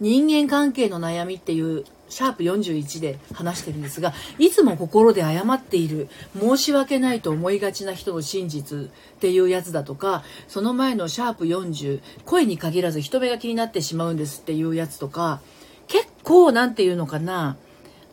[0.00, 15.40] 人間関係の悩みっていうシャープ41で話してるんですがいつも心で謝っている申し訳ないと思いがちな人の真実っていうやつだとかその前のシャープ40声に限らず人目が気になってしまうんですっていうやつとか
[15.88, 17.56] 結構何て言うのかな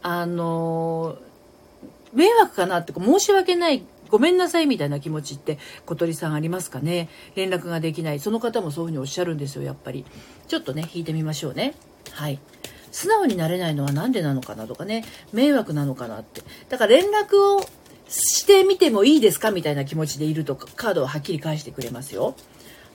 [0.04, 1.18] あの
[2.13, 7.08] 迷惑かなって申し訳ないごめんなさいみたいな気持ちって小鳥さんありますかね？
[7.36, 8.19] 連絡ができない。
[8.19, 10.06] その方もそういうふうにおっしゃるんですよやっぱり。
[10.50, 11.76] ちょっとね引いてみましょうね。
[12.12, 12.39] はい。
[12.91, 15.06] 素直になれないのは何でなのかなとかね。
[15.32, 16.41] 迷惑なのかなって。
[16.67, 17.65] だから連絡を
[18.10, 22.36] してみてもいいですかみたいな気持ちでいるとカードをはっきり返してくれますよ。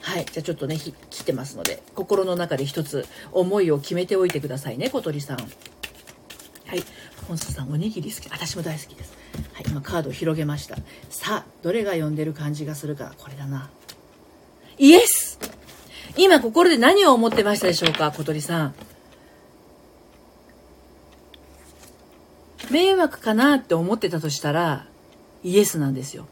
[0.01, 0.25] はい。
[0.25, 5.37] じゃあちょっとね切ってますので心の中で一つ思いを決めておいてくださいね小鳥さん。
[5.37, 5.45] は
[6.75, 6.83] い。
[7.27, 8.29] ポンスさん、おにぎり好き。
[8.29, 9.13] 私も大好きです。
[9.53, 9.65] はい。
[9.67, 10.77] 今、カードを広げました。
[11.09, 13.13] さあ、どれが読んでる感じがするか。
[13.17, 13.69] これだな。
[14.77, 15.37] イエス
[16.15, 18.11] 今、心で何を思ってましたでしょうか？
[18.11, 18.75] 小鳥さん。
[22.71, 24.87] 迷惑かなって思ってたとしたら、
[25.43, 26.27] イエスなんですよ。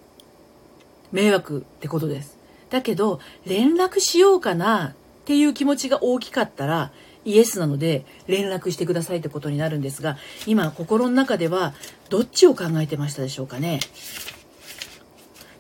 [1.12, 2.38] 迷惑ってことです。
[2.70, 4.94] だけど、連絡しようかなっ
[5.26, 6.92] ていう気持ちが大きかったら、
[7.26, 11.74] イエスなので連絡してくださいってことになるんですが今心の中では
[12.10, 13.80] どっちを考えてましたでしょうかね？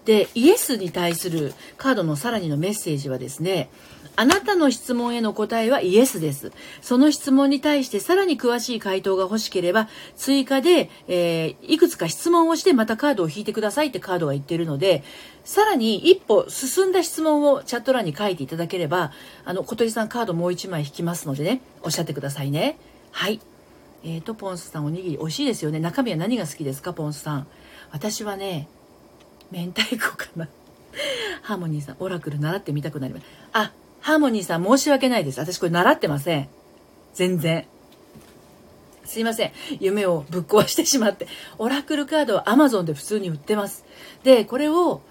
[0.05, 3.69] でイエスに対するカードのさらにのメッセージはですね
[4.17, 6.53] あなたの質問への答えはイエスです。
[6.81, 15.03] その質問に対してさらに詳しい回答が欲しければ、追加で、えー、いくつか質問をしてまたカードを引いてくださいってカードが言ってるので、
[15.43, 19.11] さらに一歩進んだ質問をチャット欄に書いていただければ、
[19.43, 22.77] あの、小鳥さんカードもう一枚引きますのでね、おっしゃってくださいね。
[23.11, 23.41] はい。
[24.03, 25.79] えっ、ー、と、ポンスさんおにぎり美味しいですよね。
[25.79, 27.47] 中身は何が好きですか、ポンスさん。
[27.91, 28.69] 私はね、
[29.51, 30.47] 明太子かな。
[31.41, 33.25] ハーモニーさん、オラクル習ってみたくなります。
[33.53, 35.39] あ、ハーモニーさん申し訳ないです。
[35.39, 36.47] 私これ習ってません。
[37.13, 37.65] 全然。
[39.05, 39.51] すいません。
[39.79, 41.27] 夢をぶっ壊してしまって。
[41.57, 43.85] オラクルカードは Amazon で普通に売ってます。
[44.23, 45.01] で、これを、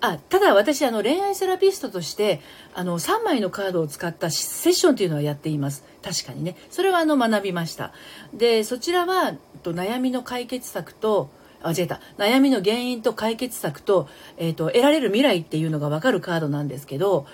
[0.00, 2.40] あ、ただ私、あの、恋愛セラピストとして、
[2.74, 5.84] あの、3枚のカードを使ったセッションっていうのはやっています。
[6.02, 6.56] 確かにね。
[6.70, 7.92] それは、あの、学びました。
[8.34, 11.30] で、そちらは、と悩みの解決策と、
[11.64, 12.00] あ、間違えた。
[12.18, 17.26] 悩みの原因と解決策と、えっ、ー、と、得られる未来っていうのがわかるカードなんですけど、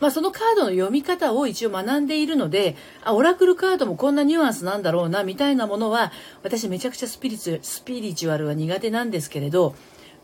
[0.00, 9.74] まあ、そのカードの読み方を一応学んでいるので、あ、オラクルカードもこんなニュアンスなんだろうな、みたいなものは、私めちゃくちゃスピリチュスピリチュアルは苦手なんですけれど、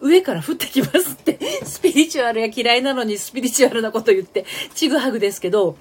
[0.01, 5.77] 上から降ってきますって、スピリチュアルが嫌いなのにスピリチュアルなこと言って、ちぐはぐですけど、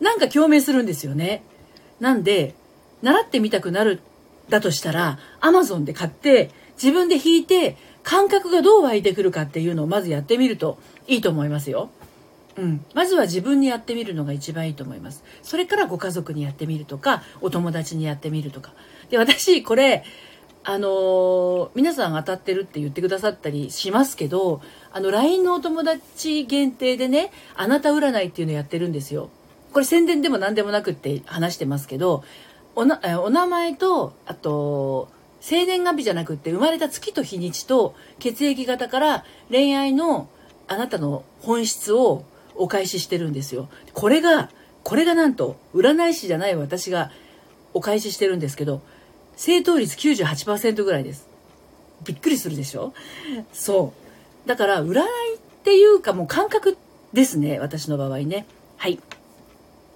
[0.00, 1.42] なんか共鳴するんですよね。
[2.00, 2.54] なんで、
[3.02, 4.00] 習ってみたくなる、
[4.48, 6.50] だとしたら、アマゾンで買って、
[6.82, 11.90] 自分で弾いて、感覚がどう湧いてくるかっていうのをまずやってみるといいと思いますよ。
[12.56, 15.24] うん、まずは自分にやってみるのが一番いいと思います。
[15.42, 18.74] それからご家族にやってみるとか、お友達にやってみるとか。
[19.10, 20.04] で、私、これ、
[20.62, 29.30] あのー、皆さん当たってるって言ってくださったりしますけど、あの、LINE のお友達限定でね、あなた占いっていうのやってるんですよ。
[29.72, 32.22] これ宣伝でも何でもなくって話してますけど、
[32.76, 35.08] おな、お名前と、あと、
[35.40, 40.28] 生年月日じゃなくって生まれた月と日にちと血液型から恋愛の
[40.68, 43.68] あなたの本質をお返ししてるんですよ。
[43.92, 44.50] これが、
[44.82, 47.10] これがなんと占い師じゃない私が
[47.74, 48.80] お返ししてるんですけど、
[49.36, 51.28] 正答率98%ぐらいです。
[52.04, 52.92] びっくりするでしょ？
[53.52, 53.92] そ
[54.44, 54.48] う。
[54.48, 55.02] だから、占い
[55.36, 56.76] っていうかもう感覚
[57.12, 57.58] ですね。
[57.58, 58.46] 私の場合ね。
[58.76, 58.98] はい。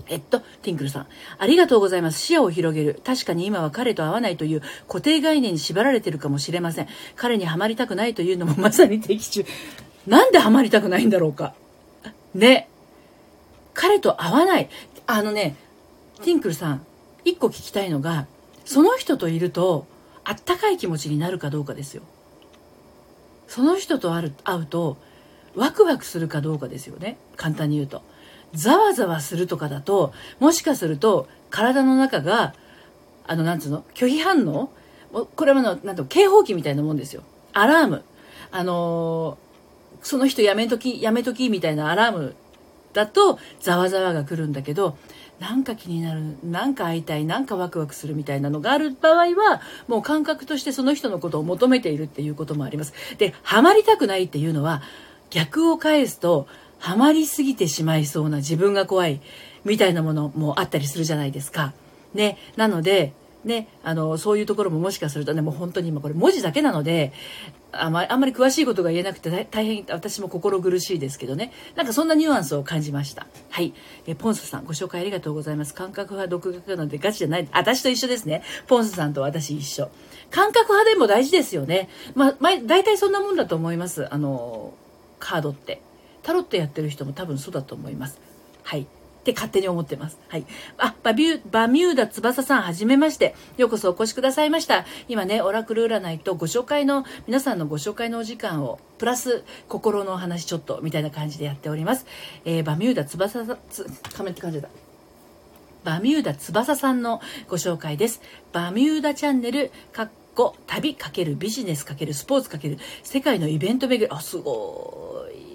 [0.08, 1.06] えっと、ティンクルさん。
[1.38, 2.20] ありがとうございます。
[2.20, 3.00] 視野を広げる。
[3.04, 6.88] 確かに今は彼と会わないという固定概念に縛られてるかもしれません。
[7.16, 9.44] 彼にはまりたくないというのもまさに的中。
[10.06, 11.54] なんではまりたくないんだろうか？
[12.34, 12.68] ね。
[13.74, 14.68] 彼と会わない。
[15.06, 15.56] あのね、
[16.22, 16.86] ティンクルさん、
[17.24, 18.26] 一個聞きたいのが、
[18.64, 19.86] その人といると、
[20.24, 22.02] あったかい気持ちになるかどうかですよ。
[23.46, 24.98] その人と会うと、
[25.54, 27.16] ワクワクするかどうかですよね。
[27.36, 28.02] 簡単に言うと。
[28.54, 32.54] ざわざわするとかだと、もしかすると、体の中が、
[33.26, 34.70] あの、なんつうの拒否反応
[35.36, 37.22] これはの、なんと、警報器みたいなもんですよ。
[37.52, 38.02] アラーム。
[38.50, 42.34] あのー、その人やめとき、やめときみたいなアラーム
[42.92, 44.96] だと、ざわざわが来るんだけど、
[45.40, 52.92] なんか気になる、なんか会いたい、なんかワクワクするみたいなのがある場合は、もう感覚としてその人のことを求めているっていうこともあります。
[53.18, 54.82] で、ハマりたくないっていうのは、
[55.30, 59.20] 逆を返すと、ハマりすぎてしまいそうな自分が怖い
[59.64, 61.72] みたいなものもあったりするじゃないですか。
[62.14, 62.38] ね。
[62.56, 63.12] なので、
[63.44, 67.12] ね、あの、そういうところももしかするとね、もう本当に今これ文字だけなので、
[67.70, 71.52] あ、んまり詳しいことが言えなくて大変、私も心苦しいですけどね。
[71.76, 73.26] なんかそんなニュアンスを感じました。
[73.50, 73.74] はい。
[74.06, 75.74] え、ポンスさん、ご紹介ありがとうございます。
[75.74, 77.48] 感覚派、独学なのでガチじゃない。
[77.52, 78.42] 私と一緒ですね。
[78.66, 79.90] ポンスさんと私一緒。
[80.30, 81.88] 感覚派でも大事ですよね。
[82.14, 84.12] まあ、まあ、大体そんなもんだと思います。
[84.12, 84.72] あの、
[85.18, 85.80] カードって。
[86.28, 88.20] タロットやってる人も多分そうだと思います。
[88.62, 88.82] はい。
[88.82, 88.86] っ
[89.22, 90.18] て勝手に思ってます。
[90.28, 90.44] はい。
[90.76, 93.34] あ、バビュー、バミューダ翼さん、はじめまして。
[93.56, 94.84] ようこそお越しくださいました。
[95.08, 102.04] 今ね、オラクル占いとご紹介の、皆さんのご紹介のお時間を、プラス、心のお話ちょっと、みたいな感じでやっております。
[102.44, 104.68] えー、バミューダ翼さん、つ、仮面って感じだ。
[105.82, 108.20] バミューダ翼さんのご紹介です。
[108.52, 114.14] バミューダチャンネル、かっこ、旅かけるビジネスかけるスポーツかける世界のイベント巡り。
[114.14, 115.47] あ、すごい。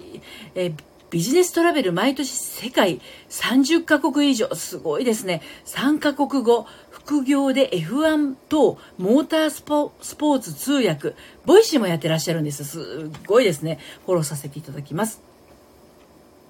[0.54, 0.74] えー
[1.14, 5.42] ビジネストラベル毎年世界30カ国以上、すごいですね。
[5.64, 11.14] 3カ国語、副業で F1 とモータースポーツ通訳、
[11.46, 12.64] Voicy もやってらっしゃるんです。
[12.64, 13.78] すごいですね。
[14.06, 15.22] フォローさせていただきます。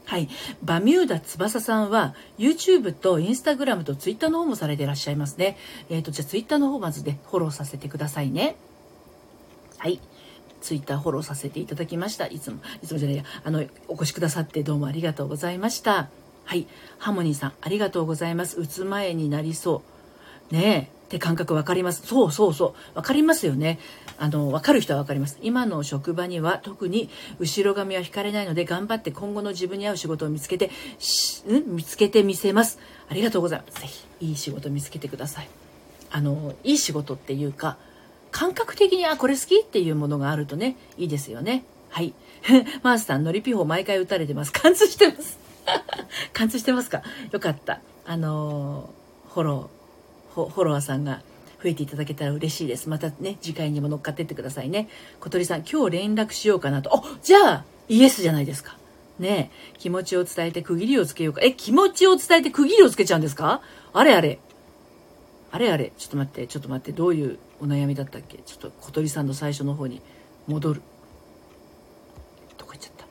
[0.07, 0.31] はい。
[0.63, 5.59] バミューダ翼さんは YouTube と Instagram と Twitter の方もされてらっしゃいますね。
[5.91, 8.57] えっ、ー、と、じゃあ Twitter の方まずでフォローさせてくださいね。
[9.77, 10.01] はい。
[10.65, 12.27] ツイッターフォローさせていただきました。
[12.27, 16.09] いつも、いつもじゃないや、あの、お越しくださってどうもありがとうございました。
[16.45, 16.67] はい。
[16.99, 18.59] ハモニーさん、ありがとうございます。
[18.59, 19.83] 打つ前になりそ
[20.51, 20.55] う。
[20.55, 20.95] ねえ。
[21.05, 22.07] って感覚わかります。
[22.07, 22.97] そうそうそう。
[22.97, 23.79] わかりますよね。
[24.19, 25.39] あの、わかる人はわかります。
[25.43, 30.71] 今の職場には特に後ろ髪は引かれないので頑張って今後の自分に合う仕事を見つけて、
[31.47, 31.77] ん？
[31.77, 32.79] 見つけてみせます。
[33.11, 33.83] ありがとうございます。
[33.83, 35.49] ぜひ、いい仕事見つけてください。
[36.11, 37.77] あの、いい仕事っていうか、
[38.35, 41.65] 感覚的に、あ、これ好きっていうものがあるとね、いいですよね。
[41.89, 42.13] はい。
[42.83, 44.53] マースさん、ノリピホ毎回打たれてます。
[44.53, 45.39] 貫通してます。
[46.35, 47.03] 貫通してますか？
[47.31, 47.81] よかった。
[48.05, 51.23] あのー、フォロー、フォロワーさんが
[51.63, 52.89] 増えていただけたら嬉しいです。
[52.89, 54.89] またね、次回にも乗っかってってくださいね。
[55.21, 56.91] 小鳥さん、今日連絡しようかなと。
[56.91, 58.77] お、じゃあ、イエスじゃないですか。
[59.21, 61.41] ね気持ちを伝えて区切りをつけようか。
[61.45, 63.63] え、気持ちを伝えて区切りをつけちゃうんですか？
[63.93, 64.41] あれあれ。
[65.55, 65.93] あれあれ。
[65.97, 66.91] ちょっと待って、ちょっと待って。
[66.91, 68.39] どういうお悩みだったっけ？
[68.39, 70.03] ちょっと小鳥さんの最初の方に
[70.49, 70.83] 戻る。
[72.59, 73.07] どこ行っちゃった？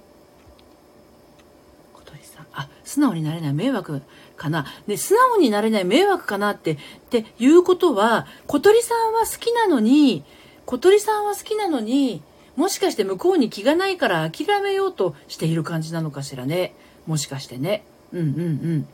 [1.93, 2.47] 小鳥さん。
[2.51, 3.53] あ素直になれない。
[3.53, 4.01] 迷惑
[4.35, 4.65] かな？
[4.87, 6.77] で素直になれない迷惑かなってっ
[7.11, 10.25] ていうことは小鳥さんは好きなのに
[10.65, 12.21] 小鳥さんは好きなのに
[12.57, 16.75] もしかして向こうに気がないから諦めようとしている感じなのかしらね？
[17.07, 17.85] もしかしてね。
[18.11, 18.31] うんうんう
[18.79, 18.87] ん。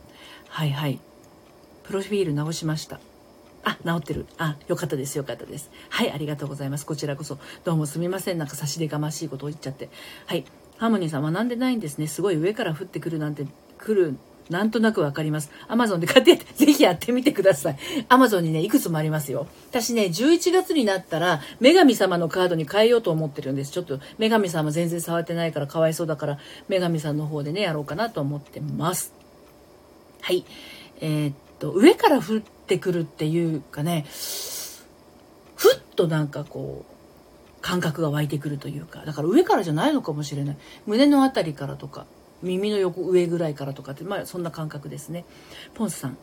[0.48, 1.00] はいはい。
[1.82, 3.00] プロフィール直しました。
[3.64, 4.26] あ、治ってる。
[4.38, 5.16] あ、よかったです。
[5.18, 5.70] よかったです。
[5.88, 6.86] はい、ありがとうございます。
[6.86, 7.38] こちらこそ。
[7.64, 8.38] どうもすみません。
[8.38, 9.90] なんか差し出がましいことを言っちゃって。
[10.26, 10.44] はい。
[10.78, 12.06] ハーモニーさん学んでないんですね。
[12.06, 13.46] すごい上から降ってくるなんて、
[13.78, 14.16] 来る、
[14.48, 15.50] なんとなくわかります。
[15.68, 17.78] アマゾンで買って、 ぜひやってみてください。
[18.08, 19.46] アマゾンにね、いくつもありますよ。
[19.70, 23.72] 私ね、11月になったら、女神様のカードに変えようと思ってるんです。
[23.72, 29.12] ちょっと、女神様全然触ってないからかわいそうだから、女神さんの方でね、やろうかなと思ってます。
[30.22, 30.44] はい。
[31.00, 34.06] えー、っと、上から降ってってくるっていうかね
[35.56, 40.56] ふっとなんかこう感覚が湧いてくるというかだから上からじゃないのかもしれない
[40.86, 42.06] 胸の辺りからとか
[42.42, 45.24] 耳の横上ぐらいからとかって、まあそんな感覚ですね。
[45.74, 46.16] ポンスさん。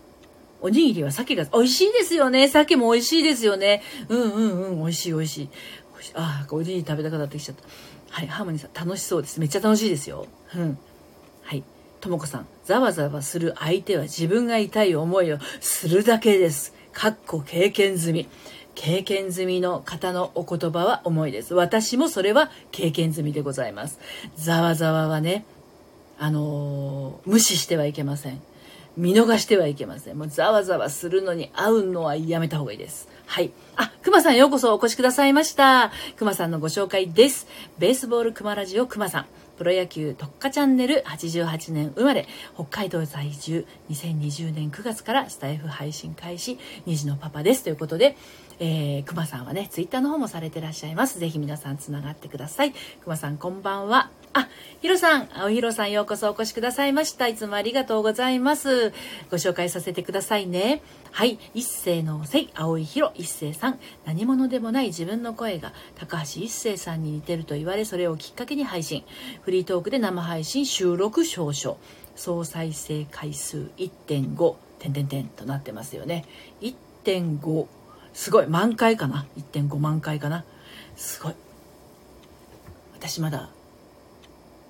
[0.59, 2.47] おにぎりは鮭が、美味しいですよね。
[2.47, 3.83] 鮭も美味しいですよね。
[4.09, 5.49] うんうんうん、美味しい美味しい。
[6.15, 7.63] ああ、おにぎり食べたくなってきちゃった。
[8.09, 9.39] はい、ハーモニーさん、楽しそうです。
[9.39, 10.25] めっちゃ楽しいですよ。
[10.55, 10.77] うん。
[11.43, 11.63] はい。
[12.01, 16.73] ともこさん、ざわざわする相手は自分が痛い思いをするだけです。
[16.91, 18.29] かっこ経験済み。
[18.75, 21.53] 経験済みの方のお言葉は重いです。
[21.53, 23.99] 私もそれは経験済みでございます。
[24.35, 25.45] ざわざわはね、
[26.19, 28.41] あのー、無視してはいけません。
[28.97, 30.17] 見逃してはいけません。
[30.17, 33.07] もうざわざわするのに会うのはやめた方がいいです。
[33.27, 33.53] はい。
[33.77, 35.93] あ、熊さんようこそお越しくださいました。
[36.17, 37.47] 熊さんのご紹介です。
[37.79, 39.46] ベースボール熊ラジオ熊さん。
[39.57, 47.63] プロ野球特化チャンネル88年生まれ、北海道在住、2020年9月からスタイフ配信開始、2児のパパです。
[47.63, 48.15] ということで、
[48.59, 51.19] えー、熊さんはね、ツイッターの方もされてらっしゃいます。
[51.19, 52.73] ぜひ皆さんつながってください。
[53.03, 54.11] 熊さんこんばんは。
[54.39, 54.49] あ、
[54.81, 57.27] ヒロさん、青ひろさんようこそお越しくださいました。
[57.27, 58.91] いつもありがとうございます。
[59.31, 60.81] ご紹介させてくださいね。
[61.11, 63.79] はい、一世のせい、青いひろ、一世さん。
[64.05, 69.03] 何者でもない自分の声が高橋一生さんに似てると言われ、それをきっかけに配信。
[69.41, 71.77] フリートークで生配信、収録少々。
[72.15, 76.25] 総再生回数1.5、点点点となってますよね。
[76.61, 77.67] 1.5、
[78.13, 80.43] すごい、満回かな ?1.5 万回かな？
[80.95, 81.33] すごい。
[82.95, 83.49] 私まだ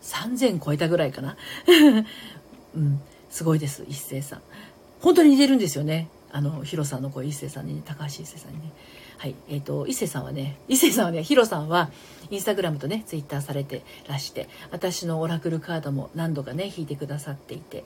[0.07, 1.37] 3000超えたぐらいかな。
[2.75, 4.41] うん、すごいです、一斉さん。
[5.01, 6.07] 本当に似てるんですよね。
[6.31, 8.71] あの、ヒロさんの声、一斉さんにね、高橋一斉さんにね。
[9.17, 9.35] はい。
[9.49, 11.89] えっ、ー、と、一星さんはね、一星さんはね、ヒロさんは、
[12.29, 17.83] インスタグラムとね、ツイッターされてらして、私のオラクルカードも何度かね、引いてくださっていて、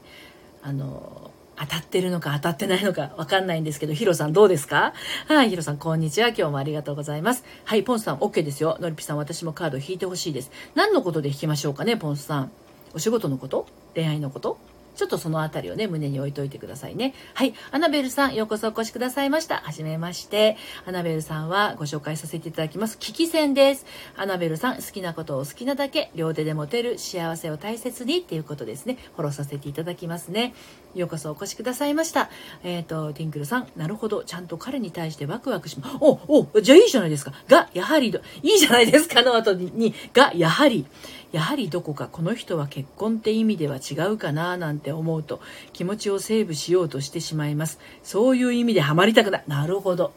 [0.61, 1.31] あの、
[1.61, 4.93] 当たってるのか当たってないのかわかんないんですけど、ヒロさんどうですか？
[5.27, 6.29] はい、ヒロさんこんにちは。
[6.29, 7.43] 今日もありがとうございます。
[7.65, 8.77] はい、ポンスさん OK ですよ。
[8.79, 10.51] のりぴさん私もカード引いてほしいです。
[10.73, 12.51] 何のことで引きましょうかね、ポンスさん。
[12.95, 13.67] お仕事のこと？
[13.93, 14.57] 恋愛のこと？
[15.01, 17.15] ちょっとそのあたりをね、胸に置いといてくださいね。
[17.33, 17.55] はい。
[17.71, 19.55] アナベルさん、ようこそお越しくださいました。
[19.55, 20.57] はじめまして。
[20.85, 22.99] アナベルさんはご紹介させていただきます。
[22.99, 23.87] 危機戦です。
[24.15, 28.99] アナベルさん、好きなことを好きなだけ、両手で持てる幸せを大切にっていうことですね。
[29.15, 30.53] フォローさせていただきますね。
[30.93, 32.29] ようこそお越しくださいました。
[32.63, 34.23] えっ、ー、と、ティンクルさん、なるほど。
[34.23, 35.97] ちゃんと彼に対してワクワクします。
[35.99, 37.33] お、お、じゃあいいじゃないですか。
[37.47, 40.85] が、やはり、いいじゃないですかの後に、が、やはり、
[41.31, 45.39] やはりどこかこの人は結婚って意味では違うかななんて思うと
[45.71, 47.79] 気持ちをセーブしようとしてしまいます。
[48.03, 49.43] そういう意味でハマりたくない。
[49.47, 50.11] なるほど。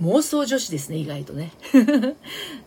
[0.00, 1.52] 妄想女子ですね、意外とね。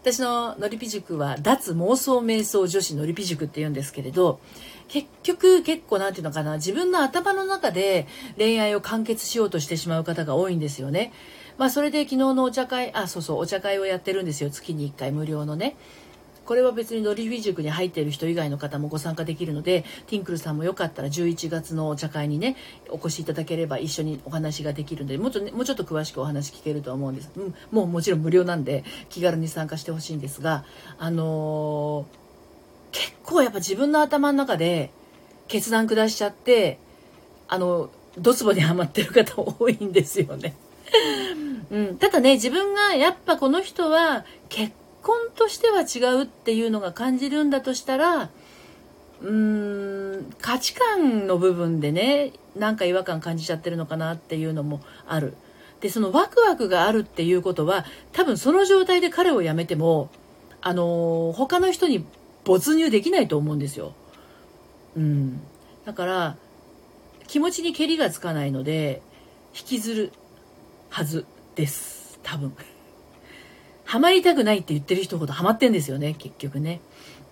[0.01, 4.39] 私ののりぴ塾は、脱妄想瞑想女子のりぴ塾って言うんですけれど、
[4.87, 11.11] 結局結構なんていうのかな、自分の頭の中で恋愛を完結しようとしてしまう方が多いんですよね。
[11.57, 14.49] まあそれで昨日のお茶会、あ、そうそう、お茶会をやってるんですよ。
[14.49, 15.75] 月に1回無料のね。
[16.47, 22.55] これは別にドリフィ塾に入っている人以外の方もご参加できるので、ティンクルさんもよかったら11月のお茶会にね、
[22.89, 27.31] お越しいただければ一緒にお話ができるので、もうちょ,、ね、もうちょっと詳しくお話聞けると思うんです。
[27.35, 30.63] うん、もうもちろん無料なんで気軽に参加してほしいんですが、
[30.97, 32.26] あのー、
[32.97, 34.89] 結構やっぱ自分の頭の中で
[35.47, 36.79] 決断下しちゃって、
[37.47, 40.55] あの、ドツボにはまってる方多いんですよね。
[41.69, 48.29] うん、ただね自分がやっぱこの人は結婚としては違うっていうのが感じるんだとしたら
[49.21, 55.35] うーん価値観の部分でねなんか違和感感じちゃってるのかなっていうのもある。
[55.81, 60.09] でそのワクワクがあるっていうことは多分その状態で彼を辞めても
[60.61, 62.03] あの他の人に
[62.47, 63.93] 没入できないと思うんですよ。
[64.95, 65.41] うん、
[65.85, 66.37] だから
[67.27, 69.01] 気持ちにけりがつかないので
[69.53, 70.13] 引きずる
[70.89, 72.19] はずです。
[72.23, 72.53] 多分。
[73.83, 76.79] ハマりたくないって言ってる人ほどハマってんですよね結局ね。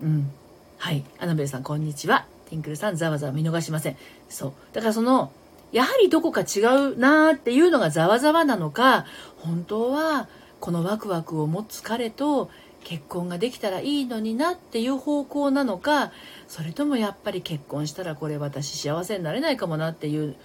[0.02, 0.32] うん。
[0.78, 1.06] はい。
[1.18, 2.26] アナベルさんこんにちは。
[2.50, 3.98] ティンクルさんざわざわ見逃しません。
[4.28, 4.54] そう。
[4.74, 5.32] だからその
[5.72, 9.06] やはりどこか違うなーっていうのがざわざわなのか
[9.38, 10.28] 本当は
[10.60, 12.50] このワクワクを持つ彼と
[12.86, 16.12] 結婚ができたらいいのになっていう方向なのか
[16.48, 20.36] それともやっぱり結婚したらこれ私幸せになれないかもなっていう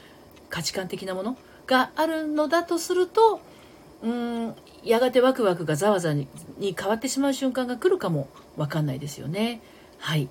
[0.49, 1.36] 価値観的なもの
[1.66, 3.41] があるのだとすると
[4.03, 6.26] うんやがてワクワクがざわざわに
[6.59, 9.61] 変わってしまう瞬間が来るかもわかんないですよね。
[9.99, 10.28] はい。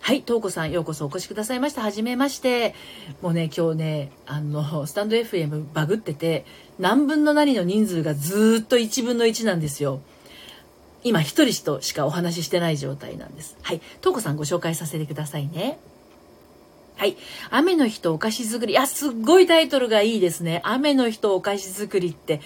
[0.00, 1.80] はい、とうこさん、ようこそお越しくださいました。
[1.80, 2.74] はじめまして。
[3.22, 6.44] もうね、今日ね、あの、スタンド FM バグってて、
[6.78, 10.02] 何分の何の人数がずっと1分の1なんですよ。
[11.04, 13.56] 今、一人としかお話ししてない状態なんです。
[13.62, 15.78] はい、とうこさんご紹介させてくださいね。
[16.96, 17.16] はい。
[17.50, 18.72] 雨の日とお菓子作り。
[18.72, 20.60] いや、すっごいタイトルがいいですね。
[20.64, 22.40] 雨の日とお菓子作りって、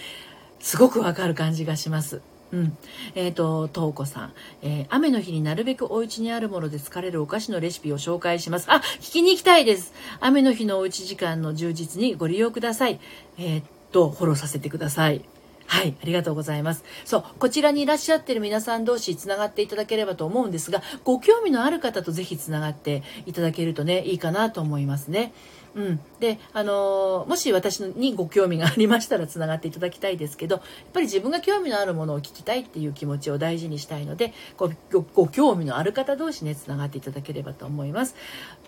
[0.59, 2.21] すごくわかる感じがします。
[2.51, 2.77] うん。
[3.15, 4.33] えっ、と、とうこさん。
[4.63, 8.67] えー雨の日になるべくお家にあるもので疲れるお菓子のレシピを紹介します。
[8.71, 9.93] あ、聞きに行きたいです。
[10.19, 12.99] 雨の日のおうち時間の充実にご利用ください。
[13.39, 15.23] えーっと、フォローさせてください。
[15.71, 16.83] はい、ありがとうございます。
[17.05, 25.35] そう、こちらにいらっしゃってる皆さん同士つながっていただければと思うんですが、ご興味のある方とぜひつながっていただけるとね、いいかなと思いますね。
[25.79, 38.17] うん、で、あのもし私にご興味がありましたらつながっていただきたいですけどやっぱり自分が興味のあるものを聞きたいっていう気持ちを大事にしたいのでごごご興味のある方同士ねつながっていただければと思います。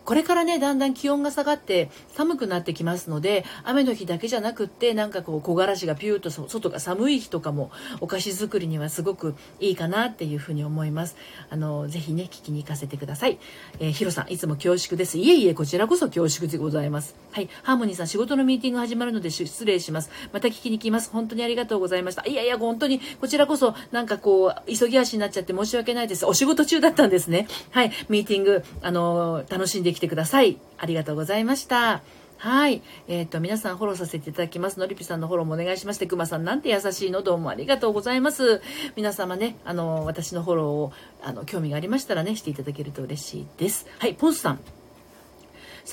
[0.04, 11.16] これからねだんだん気温が下がって寒くなってきますので雨の日だけじゃなくってなんかこう木枯らしがピューと外が寒い日とかもお菓子作りにはすごくいいかなっていうふうに思います。
[11.50, 13.38] あのぜひね聞きに行かせてください、
[13.80, 15.18] えー、ヒロさんいつも恐縮です。
[15.18, 16.99] いえいえこちらこそ恐縮でございます。
[17.32, 17.48] はい。
[17.62, 20.10] ハーモニーさん仕事のミーティング始まるので失礼します。
[20.32, 21.10] また聞きに来ます。
[21.10, 22.26] 本当にありがとうございました。
[22.26, 26.26] いやいや本当にこちらこそなんかこう急ぎ足になっちゃって申し訳ないです。
[26.26, 27.46] お仕事中だったんですね。
[27.70, 27.92] はい。
[28.08, 30.58] ミーティングあの楽しんできてください。
[30.78, 32.02] ありがとうございました。
[32.40, 32.80] はい。
[33.06, 34.80] えっ、と、皆さんフォローさせていただきます。
[34.80, 38.62] のりぴさんのフォローもお願いしまして、くまさんなんて優しいのどうもありがとうございます。
[38.96, 40.92] 皆様ね、あの、私のフォローを、
[41.22, 43.86] あの、興味がありましたらね、していただけると嬉しいです。
[43.98, 44.79] はい、ポンスさん。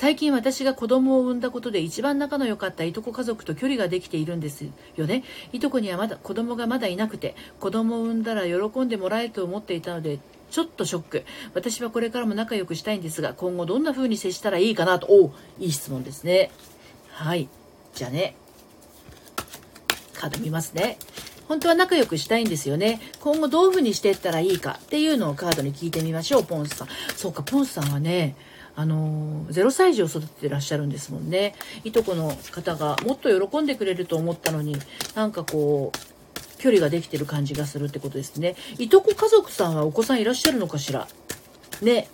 [0.00, 5.24] 最近私が子供を産んだことで一番仲の良かったいとこ家族と距離ができているんですよね。
[5.52, 10.20] いとこにはまだ子供がまだいなくて子供を産んだら喜んでもらえると思っていたので
[10.52, 11.24] ちょっとショック。
[11.52, 15.08] 私はこれからも仲良くしたいんですが今後どんな風に接したらいいかなと。
[15.10, 16.52] おういい質問ですね。
[17.10, 17.48] はい。
[17.92, 18.36] じゃあね。
[20.14, 20.96] カード見ますね。
[21.48, 23.00] 本当は仲良くしたいんですよね。
[23.18, 26.88] 今後どういう風にしていったらいいかっていうのをカードに聞いてみましょう、ポンスさん。
[27.16, 28.36] そうか、ポンスさんはね、
[28.78, 31.56] あのー、0歳児を育ててらっしゃるんですもんね。
[31.82, 34.76] いとこの方がもっと喜んでくれると思ったのに、
[35.16, 38.54] なんかこう、距離ができてる感じがするってことですね。
[38.78, 41.08] いとこ家族さんはお子さんいらっしゃるのかしら？
[41.82, 42.06] ね。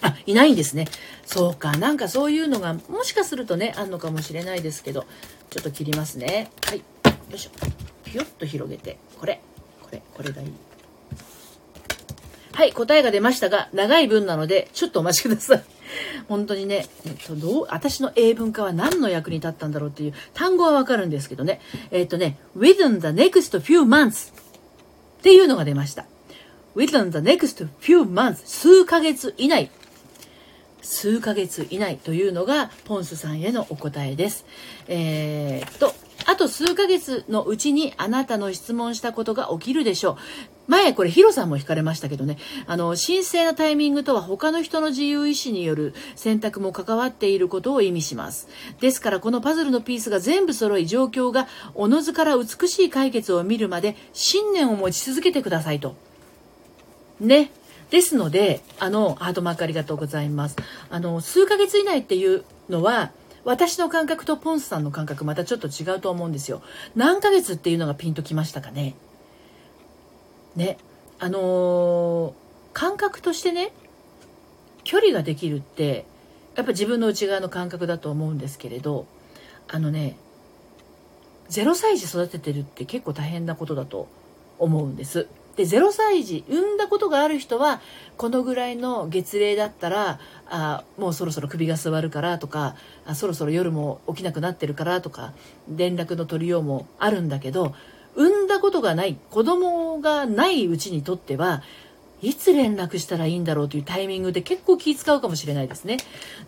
[0.00, 0.88] あ、いないんですね。
[1.26, 1.76] そうか。
[1.76, 5.04] なんかそういうのが、もしかするとね、あんのかもしれないですけど、
[5.50, 6.50] ちょっと切りますね。
[6.64, 6.78] はい。
[6.78, 6.84] よ
[7.34, 7.50] いしょ。
[8.04, 9.42] ピヨッと広げて、これ、
[9.82, 10.52] これ、これがいい。
[12.62, 15.64] はい、答えが出ましたが、長い文なので、ちょっとお待ちください。
[16.28, 21.60] 本当にね、えっと、どう、私の英文化は何の役に立ったんだろうっていう単語はわかるんですけどね。
[21.90, 26.06] えっとね、within the next few months っていうのが出ました。
[26.76, 29.68] within the next few months 数ヶ月以内
[30.82, 34.44] 数ヶ月以内というのがポンスさんへのお答えです。
[34.86, 35.94] えー、っと、
[36.26, 40.16] あと数ヶ月のうちにあなたの質問したことが起きるでしょう。
[40.68, 48.48] 前これヒロさんも引かれましたけどね、あの、神聖なタイミングとは他の人の自由意志による選択も関わっていることを意味します。
[48.80, 55.96] ですからこのパズルのピースが全部揃い状況がおのずから美しい解決を見るまで信念を持ち続けてくださいと。
[57.20, 57.50] ね。
[57.90, 60.56] ですので、あの、ハートマークありがとうございます。
[60.88, 63.10] あの、数ヶ月以内っていうのは、
[63.44, 66.62] 私の感覚とポンスさんの感覚またちょっと違うと思うんですよ。
[66.94, 68.94] 何ヶ月っていうのがピンときましたかね。
[70.56, 70.78] ね。
[71.18, 72.42] あのー
[72.72, 73.72] 感覚としてね、
[74.84, 76.04] 距離ができるって、
[76.56, 79.06] やっぱ自分の内側の感覚だと思うんですけれど、
[79.68, 80.16] あのね、
[81.50, 84.08] 0歳児育ててるって結構大変なことだと
[84.58, 85.28] 思うんです。
[85.56, 87.82] で0歳児産んだことがある人は
[88.16, 92.74] このぐらいの月齢だったらあもうそろそろ首が座るからとか
[93.04, 95.34] あそろそろ夜も起きなくなってるからとか
[95.68, 97.74] 連絡の取りようもあるんだけど
[98.62, 101.62] ことがない子供がないうちにとっては
[102.22, 105.96] いつ連絡したらいいんだろうというタイミングで結構気使うかもしれないですね。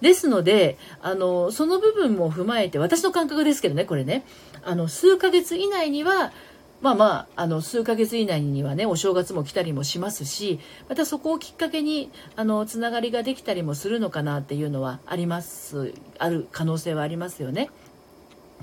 [0.01, 4.25] ですので、あの、その部分も踏まえて、私の感覚ですけどね、これね、
[4.63, 6.33] あの、数ヶ月以内には、
[6.81, 17.71] まあまあ、あの、数ヶ月以内にはね、お正月も来たりもしますし、またそこをきっかけに、あの、つながりができたりもするのかなっていうのはあります、ある可能性はありますよね。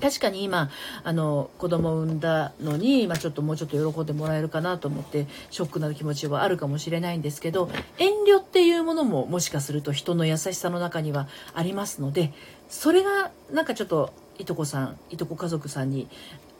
[0.00, 0.70] 確かに今
[1.04, 12.32] あの子供を産んだのに、まあ、ちょっともうちょっと喜んでもらえるかなと思ってショックな気持ちはあるかもしれないんですけど遠慮っていうものももしかすると人の優しさの中にはありますので
[12.68, 16.08] それがなんかちょっといとこさんいとこ家族さんに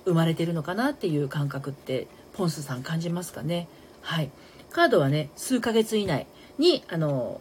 [0.05, 3.68] 生まれてるのかなっていう感覚ってポンスさん感じますかね。
[4.01, 4.30] はい。
[4.70, 6.26] カードはね数ヶ月以内
[6.59, 7.41] にあの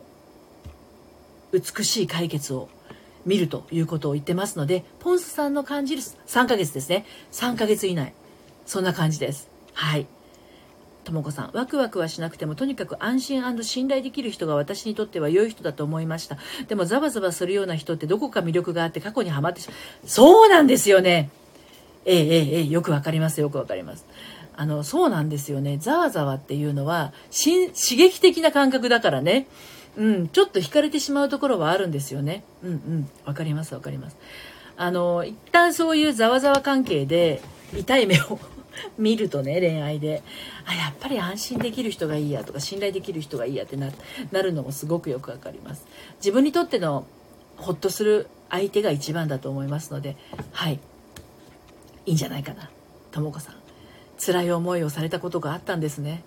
[1.51, 2.69] 美しい解決を
[3.25, 7.05] 見るということを言ってますので、ポンスさんの感じる3ヶ月ですね。
[7.31, 8.13] 3ヶ月以内。
[8.65, 9.49] そんな感じです。
[9.73, 10.07] はい。
[11.03, 16.37] ともこさん、ワクワクはしなくても、とにかく安心信頼できる人が私にとっては良い人だと思いました。
[16.67, 20.07] でも、ざわざわするような人ってどこか魅力があって過去にはまってしまう。
[20.07, 21.29] そうなんですよね。
[22.05, 24.05] ええええええ、よくわかります、よくわかります。
[24.55, 25.77] あの、そうなんですよね。
[25.79, 29.47] ざわざわっていうのは、刺激的な感覚だからね。
[29.97, 32.43] うん、ちょっと惹かれてしまうところはあるんですよね。
[32.63, 33.09] うんうん。
[33.25, 34.17] わかりますわかります。
[34.77, 37.41] あの、一旦そういうざわざわ関係で、
[37.77, 38.39] 痛い目を
[38.97, 40.23] 見るとね、恋愛で。
[40.65, 43.91] あ、やっぱり安心できる人がいいやとか、信頼できる人がいいやってな
[44.31, 45.85] なるのもすごくよくわかります。
[46.17, 47.05] 自分にとっての
[47.57, 50.15] ほっとする相手が一番だと思いますので、
[50.51, 50.79] はい。
[52.05, 52.69] いいんじゃないかな。
[53.11, 53.55] ともこさん。
[54.23, 56.23] 辛い思いをされたことがあったんですね。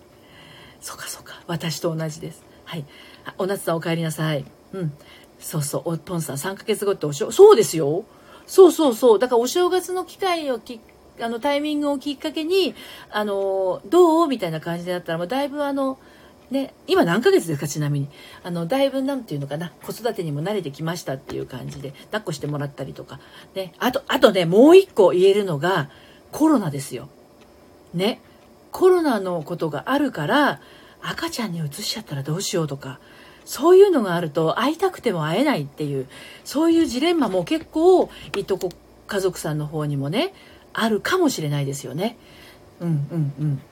[0.80, 1.42] そうかそうか。
[1.46, 2.42] 私と同じです。
[2.64, 2.84] はい。
[3.38, 4.44] お夏さんお帰りなさい。
[4.72, 4.92] うん。
[5.38, 5.94] そうそう。
[5.94, 8.04] おポンさん3ヶ月後っておしょ、そうですよ。
[8.46, 9.18] そうそうそう。
[9.18, 10.80] だからお正月の機会をき
[11.20, 12.74] あのタイミングをきっかけに、
[13.10, 15.98] あの、どうみたいな感じだったら、もうだいぶあの、
[16.50, 18.08] ね、今何ヶ月ですかちなみに。
[18.42, 23.20] あの、だいぶなんていうのかな、子育てにも慣れてきましたっていう感じで、抱っこしてもらったりとか。
[23.54, 25.88] ね、あと、あとね、もう一個言えるのが、
[26.32, 27.08] コロナですよ。
[27.94, 28.20] ね。
[28.72, 30.60] コロナのことがあるから、
[31.00, 32.98] 赤ちゃんに移しちゃったらどうしようとか、
[33.44, 36.06] そういうのがあると会いたくても会えないっていう、
[36.44, 38.70] そういうジレンマも結構、いとこ
[39.06, 40.32] 家族さんの方にもね、
[40.72, 42.16] あるかもしれないですよね。
[42.80, 43.62] うんうんうん。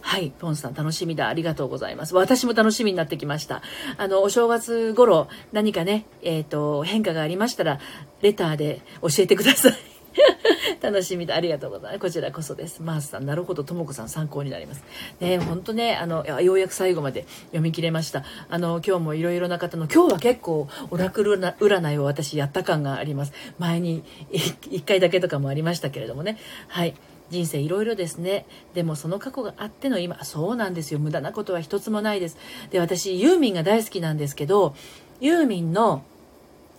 [0.00, 1.28] はい、ポンさん楽しみだ。
[1.28, 2.14] ありがとうございます。
[2.14, 3.62] 私も楽しみになってきました。
[3.96, 7.78] あの、お正月頃何かね、えっ、ー、と、変化がありましたら、
[8.22, 9.97] レターで教えてください。
[10.80, 11.34] 楽しみだ。
[11.34, 12.00] ありがとうございます。
[12.00, 12.82] こちらこそです。
[12.82, 14.82] マースさん、なるほど、ともこさん参考になります。
[15.20, 18.24] ね、本当ね、あの、ようやく最後まで読み切れました。
[18.48, 23.32] あの、今日もいろいろな方の、今日は結構、オラクル占いを私やった感があります。
[23.58, 26.38] 前に1回だけとかもありましたけれどもね。
[26.68, 26.94] はい。
[27.30, 28.46] 人生いろいろですね。
[28.74, 30.98] でもその過去があっての今、そうなんですよ。
[30.98, 32.38] 無駄なことは一つもないです。
[32.70, 34.74] で、私、ユーミンが大好きなんですけど、
[35.20, 36.02] ユーミンの、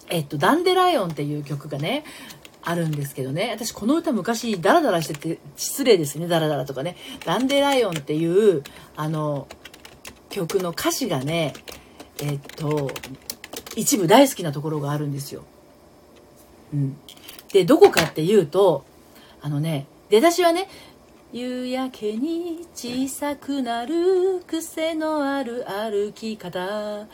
[0.10, 2.04] えっと、ダンデライオンっていう曲がね、
[2.62, 3.51] あるんですけどね。
[3.51, 6.28] 私この歌昔ダラダラしてて失礼ですね。
[6.28, 6.95] ダラダラとかね。
[7.26, 8.64] ダンデライオンっていう
[8.95, 9.47] あの
[10.30, 11.53] 曲の歌詞がね、
[12.22, 12.91] えっと、
[13.76, 15.43] 一部大好きなところがあるんですよ。
[16.74, 16.97] うん。
[17.51, 18.86] で、どこかっていうと、
[19.41, 20.68] あのね、出だしはね、
[21.32, 27.07] 夕焼けに小さくなる癖のある歩き方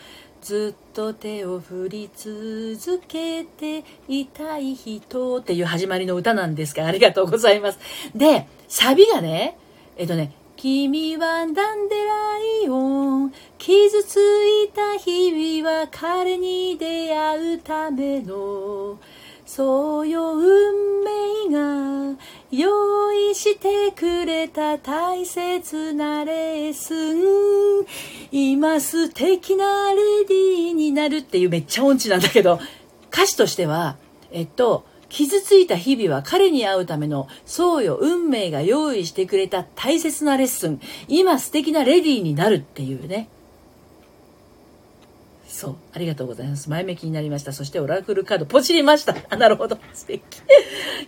[0.45, 7.79] ずっと手を振り続けていたい人っていう始まりの歌なんですが、ありがとうございます。
[8.13, 9.57] で、サビがね、
[9.97, 18.99] えっとね、君はダンデライオン傷ついた日々は彼に出会うための
[19.45, 22.19] そうよ運命が
[22.51, 27.85] 用意してくれた大切なレッスン
[28.31, 32.59] 今素敵なレディーになるっていうめっちゃ音痴なんだけど
[33.11, 33.97] 歌詞としては
[34.31, 40.81] えっと傷ついた日々は彼に会うための、そうよ、運命が用意してくれた大切なレッスン。
[41.07, 43.29] 今素敵なレディーになるっていうね。
[45.55, 45.75] そう。
[45.93, 46.69] ありがとうございます。
[46.69, 47.53] 前向きになりました。
[47.53, 49.15] そしてオラクルカードポチりました。
[49.29, 49.79] あ、なるほど。
[49.93, 50.21] 素敵。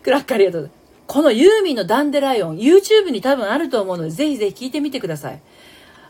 [0.01, 0.87] クラックありがとうございます。
[1.07, 5.41] このユーミンのダンデライオン、YouTube に多分あると思うので、ぜひぜひ聞いてみてください。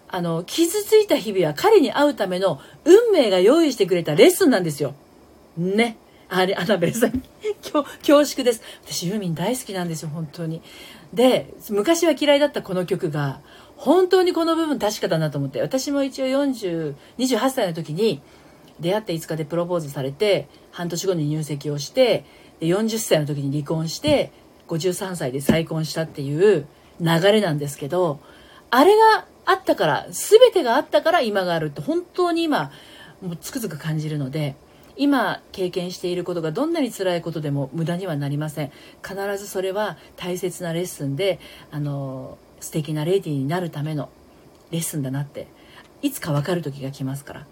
[0.07, 4.93] あの、傷ついた日々は彼に会うための運命が用意してくれたレッスンなんですよ。
[5.57, 5.97] ね。
[6.29, 7.23] あれ、アナベルさん、
[7.63, 8.61] 恐縮です。
[8.85, 10.61] 私ユーミン大好きなんですよ、本当に。
[11.13, 13.39] で、昔は嫌いだったこの曲が、
[13.77, 18.21] 本当にこの部分確かだなと思って、私も一応40、28歳の時に
[18.79, 22.25] 出会って5日でプロポーズされて、半年後に入籍をして、
[22.59, 24.31] で40歳の時に離婚して、
[24.67, 26.67] 53歳で再婚したっていう
[26.99, 28.19] 流れなんですけど、
[28.69, 32.71] あれがあったから、全てがあったから今があるって本当に今、
[33.21, 34.55] もうつくづく感じるので、
[34.97, 38.71] 今経験していることがどんなに辛いことでも無駄にはなりません。
[39.07, 41.39] 必ずそれは大切なレッスンで、
[41.71, 44.09] あの、素敵なレディーになるための
[44.71, 45.47] レッスンだなって
[46.01, 47.47] いつか分かる時が来ますから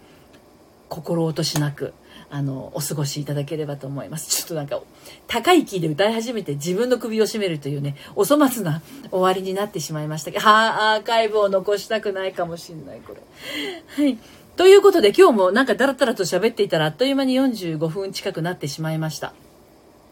[0.88, 1.94] 心落としなく
[2.30, 4.28] あのお過ごしいただければと思います。
[4.28, 4.80] ちょっとなんか
[5.26, 14.04] 高いキーで歌い始めて自分の首を絞めるというねお粗末な終わりになってしまいましたけどはあアーカイブを残したくないかもしんないこれ。
[14.04, 14.18] はい。
[14.56, 19.34] ということで今日もなんかダラダラと喋っていたらあっという間に45分近くなってしまいました。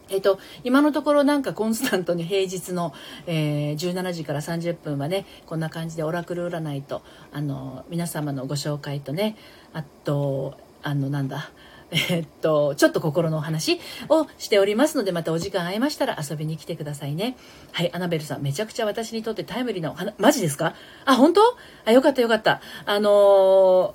[0.09, 2.93] えっと、今のところなんかコンスタントに平日の、
[3.27, 7.01] えー、17時から30分はねこんな感じでオラクル占いと
[7.31, 9.35] あの皆様のご紹介とね
[9.73, 11.51] あとあのなんだ
[11.91, 13.79] えっと、ちょっと心のお話
[14.09, 17.37] をしておりますので、またお時間合いましたら遊びに来てくださいね。
[17.71, 20.73] はい、アナベルさん、めちゃくちゃ私にとってタイムリーなお話、マジですか？
[21.05, 21.41] あ、本当？
[21.85, 22.59] あ、よかったよかった。
[22.85, 23.93] あの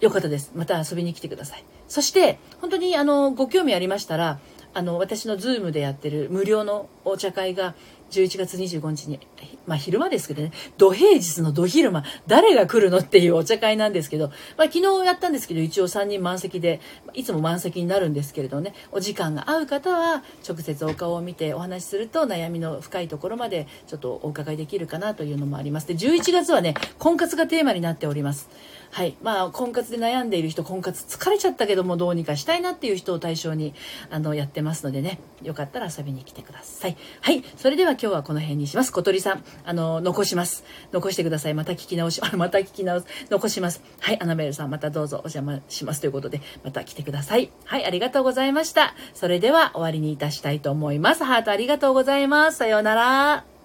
[0.00, 0.52] ー、よかったです。
[0.54, 1.64] また遊びに来てください。
[1.88, 4.38] そして、本当にあの、ご興味ありましたら、
[4.72, 7.74] あの私の Zoom でやってる無料のお茶会が
[8.10, 9.20] 11月25日に、
[9.66, 16.80] まあ昼間ですけどね、土平日の土昼間、誰が来るのっていうお茶会なんですけど、まあ昨日やったんですけど、一応3人満席で、
[17.14, 25.86] いつも満席になるんですけれどね、お時間が合う方は、直接お顔を見てお話しすると、悩みの深いところまでちょっとお伺いできるかなというのもあります。
[25.86, 28.48] で、11月はね、婚活がテーマになっております。
[28.90, 29.16] はい。
[29.22, 33.72] まあ、婚活で悩んでいる人、婚活疲れちゃったけども、どうにかしたいなっていう人を対象に、
[34.10, 36.96] あの、やってますのでね、よかったら遊びに来てください。
[37.20, 37.44] はい。
[37.56, 38.90] それでは今日はこの辺にします。
[38.90, 40.64] 小鳥さん、あの、残します。
[40.92, 41.54] 残してください。
[41.54, 43.06] また聞き直し、 あ、また聞き直す。
[43.30, 43.80] 残します。
[44.00, 44.20] はい。
[44.20, 47.50] アナベルさん、またどうぞお邪魔しますということで、また来てください。
[47.64, 47.84] はい。
[47.84, 48.94] ありがとうございました。
[49.14, 51.22] それでは終わりにいたしたいと思います。
[51.22, 52.58] ハートありがとうございます。
[52.58, 53.59] さようなら。